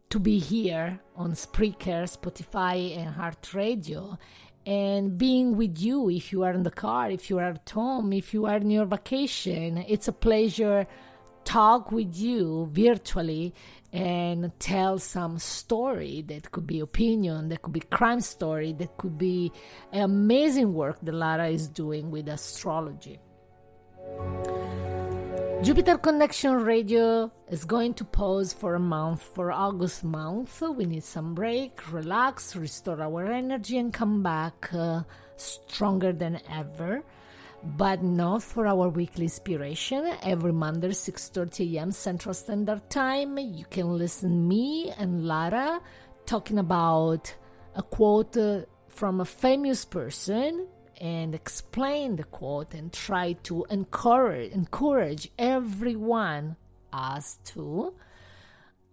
to 0.09 0.19
be 0.19 0.41
here 0.41 0.99
on 1.15 1.35
Spreaker, 1.35 2.03
Spotify, 2.03 2.99
and 2.99 3.11
Heart 3.11 3.55
Radio 3.55 4.19
and 4.67 5.17
being 5.17 5.57
with 5.57 5.79
you 5.79 6.11
if 6.11 6.33
you 6.33 6.43
are 6.43 6.53
in 6.53 6.65
the 6.65 6.71
car, 6.71 7.11
if 7.11 7.31
you 7.31 7.39
are 7.39 7.51
at 7.51 7.71
home, 7.71 8.13
if 8.13 8.35
you 8.35 8.47
are 8.47 8.57
in 8.57 8.71
your 8.71 8.87
vacation. 8.87 9.79
It's 9.89 10.09
a 10.09 10.13
pleasure 10.13 10.87
talk 11.45 11.91
with 11.91 12.17
you 12.17 12.69
virtually 12.73 13.55
and 13.93 14.53
tell 14.59 14.99
some 14.99 15.39
story 15.39 16.23
that 16.29 16.51
could 16.53 16.67
be 16.67 16.81
opinion, 16.81 17.49
that 17.49 17.63
could 17.63 17.73
be 17.73 17.81
crime 17.81 18.21
story, 18.21 18.73
that 18.75 18.97
could 18.97 19.19
be 19.19 19.53
amazing 19.93 20.73
work 20.73 20.99
that 21.03 21.15
Lara 21.15 21.49
is 21.49 21.69
doing 21.69 22.11
with 22.11 22.29
astrology. 22.29 23.19
Jupiter 25.63 25.99
Connection 25.99 26.55
Radio 26.55 27.31
is 27.51 27.67
going 27.67 27.93
to 27.95 28.05
pause 28.05 28.51
for 28.51 28.77
a 28.77 28.81
month 28.81 29.23
for 29.23 29.53
August 29.53 30.03
month. 30.03 30.63
We 30.63 30.87
need 30.87 31.05
some 31.05 31.35
break, 31.35 31.93
relax, 31.93 32.57
restore 32.57 33.03
our 33.03 33.27
energy, 33.27 33.77
and 33.77 33.93
come 33.93 34.23
back 34.23 34.71
uh, 34.73 35.03
stronger 35.37 36.15
than 36.15 36.41
ever. 36.51 37.03
But 37.63 38.03
not 38.03 38.43
for 38.43 38.67
our 38.67 38.89
weekly 38.89 39.25
inspiration. 39.25 40.11
Every 40.23 40.53
Monday, 40.53 40.89
6:30 40.89 41.75
a.m. 41.75 41.93
Central 41.93 42.35
Standard 42.35 42.89
Time, 42.89 43.39
you 43.39 43.67
can 43.69 43.99
listen 43.99 44.49
me 44.49 44.91
and 44.97 45.27
Lara 45.27 45.81
talking 46.25 46.59
about 46.59 47.35
a 47.75 47.83
quote 47.83 48.37
uh, 48.37 48.61
from 48.89 49.21
a 49.21 49.25
famous 49.25 49.85
person 49.85 50.67
and 51.01 51.35
explain 51.35 52.17
the 52.17 52.25
quote 52.25 52.75
and 52.75 52.93
try 52.93 53.33
to 53.43 53.67
encourage 53.71 54.53
encourage 54.53 55.31
everyone 55.39 56.57
us 56.93 57.39
to 57.45 57.95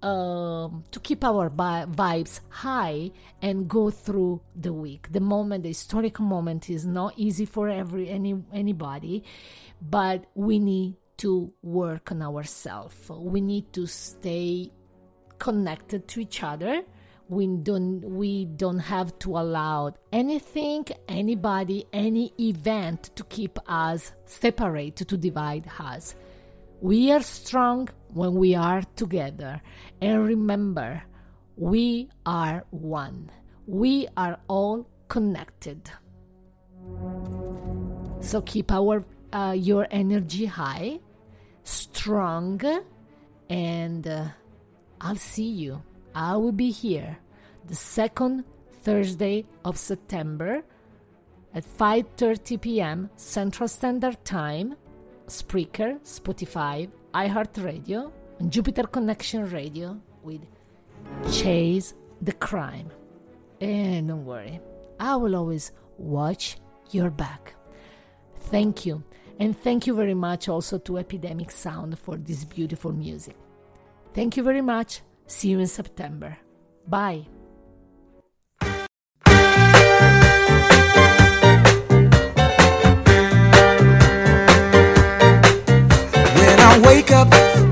um, 0.01 0.83
to 0.91 0.99
keep 0.99 1.23
our 1.23 1.49
vibes 1.49 2.39
high 2.49 3.11
and 3.41 3.67
go 3.67 3.89
through 3.89 4.41
the 4.55 4.73
week. 4.73 5.07
The 5.11 5.19
moment, 5.19 5.63
the 5.63 5.69
historical 5.69 6.25
moment, 6.25 6.69
is 6.69 6.85
not 6.85 7.13
easy 7.17 7.45
for 7.45 7.69
every 7.69 8.09
any 8.09 8.41
anybody, 8.53 9.23
but 9.81 10.25
we 10.35 10.59
need 10.59 10.95
to 11.17 11.51
work 11.61 12.11
on 12.11 12.21
ourselves. 12.21 13.09
We 13.09 13.41
need 13.41 13.73
to 13.73 13.87
stay 13.87 14.71
connected 15.39 16.07
to 16.09 16.19
each 16.19 16.43
other 16.43 16.83
we 17.29 17.47
don't 17.47 18.01
we 18.01 18.45
don't 18.45 18.79
have 18.79 19.17
to 19.19 19.37
allow 19.37 19.93
anything 20.11 20.85
anybody 21.07 21.85
any 21.91 22.33
event 22.39 23.11
to 23.15 23.23
keep 23.25 23.59
us 23.67 24.13
separate 24.25 24.95
to 24.95 25.17
divide 25.17 25.69
us 25.79 26.15
we 26.79 27.11
are 27.11 27.21
strong 27.21 27.89
when 28.13 28.35
we 28.35 28.55
are 28.55 28.81
together. 28.95 29.61
And 30.01 30.25
remember, 30.25 31.03
we 31.55 32.09
are 32.25 32.65
one. 32.69 33.31
We 33.65 34.07
are 34.15 34.39
all 34.47 34.87
connected. 35.07 35.89
So 38.21 38.41
keep 38.41 38.71
our 38.71 39.03
uh, 39.33 39.55
your 39.57 39.87
energy 39.91 40.45
high, 40.45 40.99
strong, 41.63 42.61
and 43.49 44.07
uh, 44.07 44.27
I'll 45.01 45.15
see 45.15 45.49
you. 45.49 45.81
I 46.15 46.35
will 46.37 46.51
be 46.51 46.71
here 46.71 47.17
the 47.65 47.75
second 47.75 48.45
Thursday 48.81 49.45
of 49.65 49.77
September 49.77 50.63
at 51.53 51.63
5:30 51.63 52.61
p.m. 52.61 53.09
Central 53.15 53.67
Standard 53.67 54.23
Time, 54.23 54.75
Spreaker, 55.27 55.99
Spotify, 56.03 56.89
iHeartRadio, 57.17 58.11
on 58.39 58.49
Jupiter 58.51 58.83
Connection 58.83 59.49
Radio 59.49 59.99
with 60.21 60.41
Chase 61.31 61.95
the 62.21 62.33
Crime. 62.33 62.91
And 63.59 64.09
don't 64.09 64.23
worry, 64.25 64.59
I 64.99 65.15
will 65.15 65.35
always 65.35 65.71
watch 65.97 66.57
your 66.91 67.09
back. 67.09 67.55
Thank 68.51 68.85
you. 68.85 69.03
And 69.39 69.57
thank 69.57 69.87
you 69.87 69.95
very 69.95 70.13
much 70.13 70.47
also 70.47 70.77
to 70.77 70.97
Epidemic 70.97 71.49
Sound 71.49 71.97
for 71.97 72.17
this 72.17 72.43
beautiful 72.43 72.91
music. 72.91 73.35
Thank 74.13 74.37
you 74.37 74.43
very 74.43 74.61
much. 74.61 75.01
See 75.25 75.49
you 75.49 75.59
in 75.59 75.67
September. 75.67 76.37
Bye. 76.87 77.27
wake 86.87 87.11
up. 87.11 87.66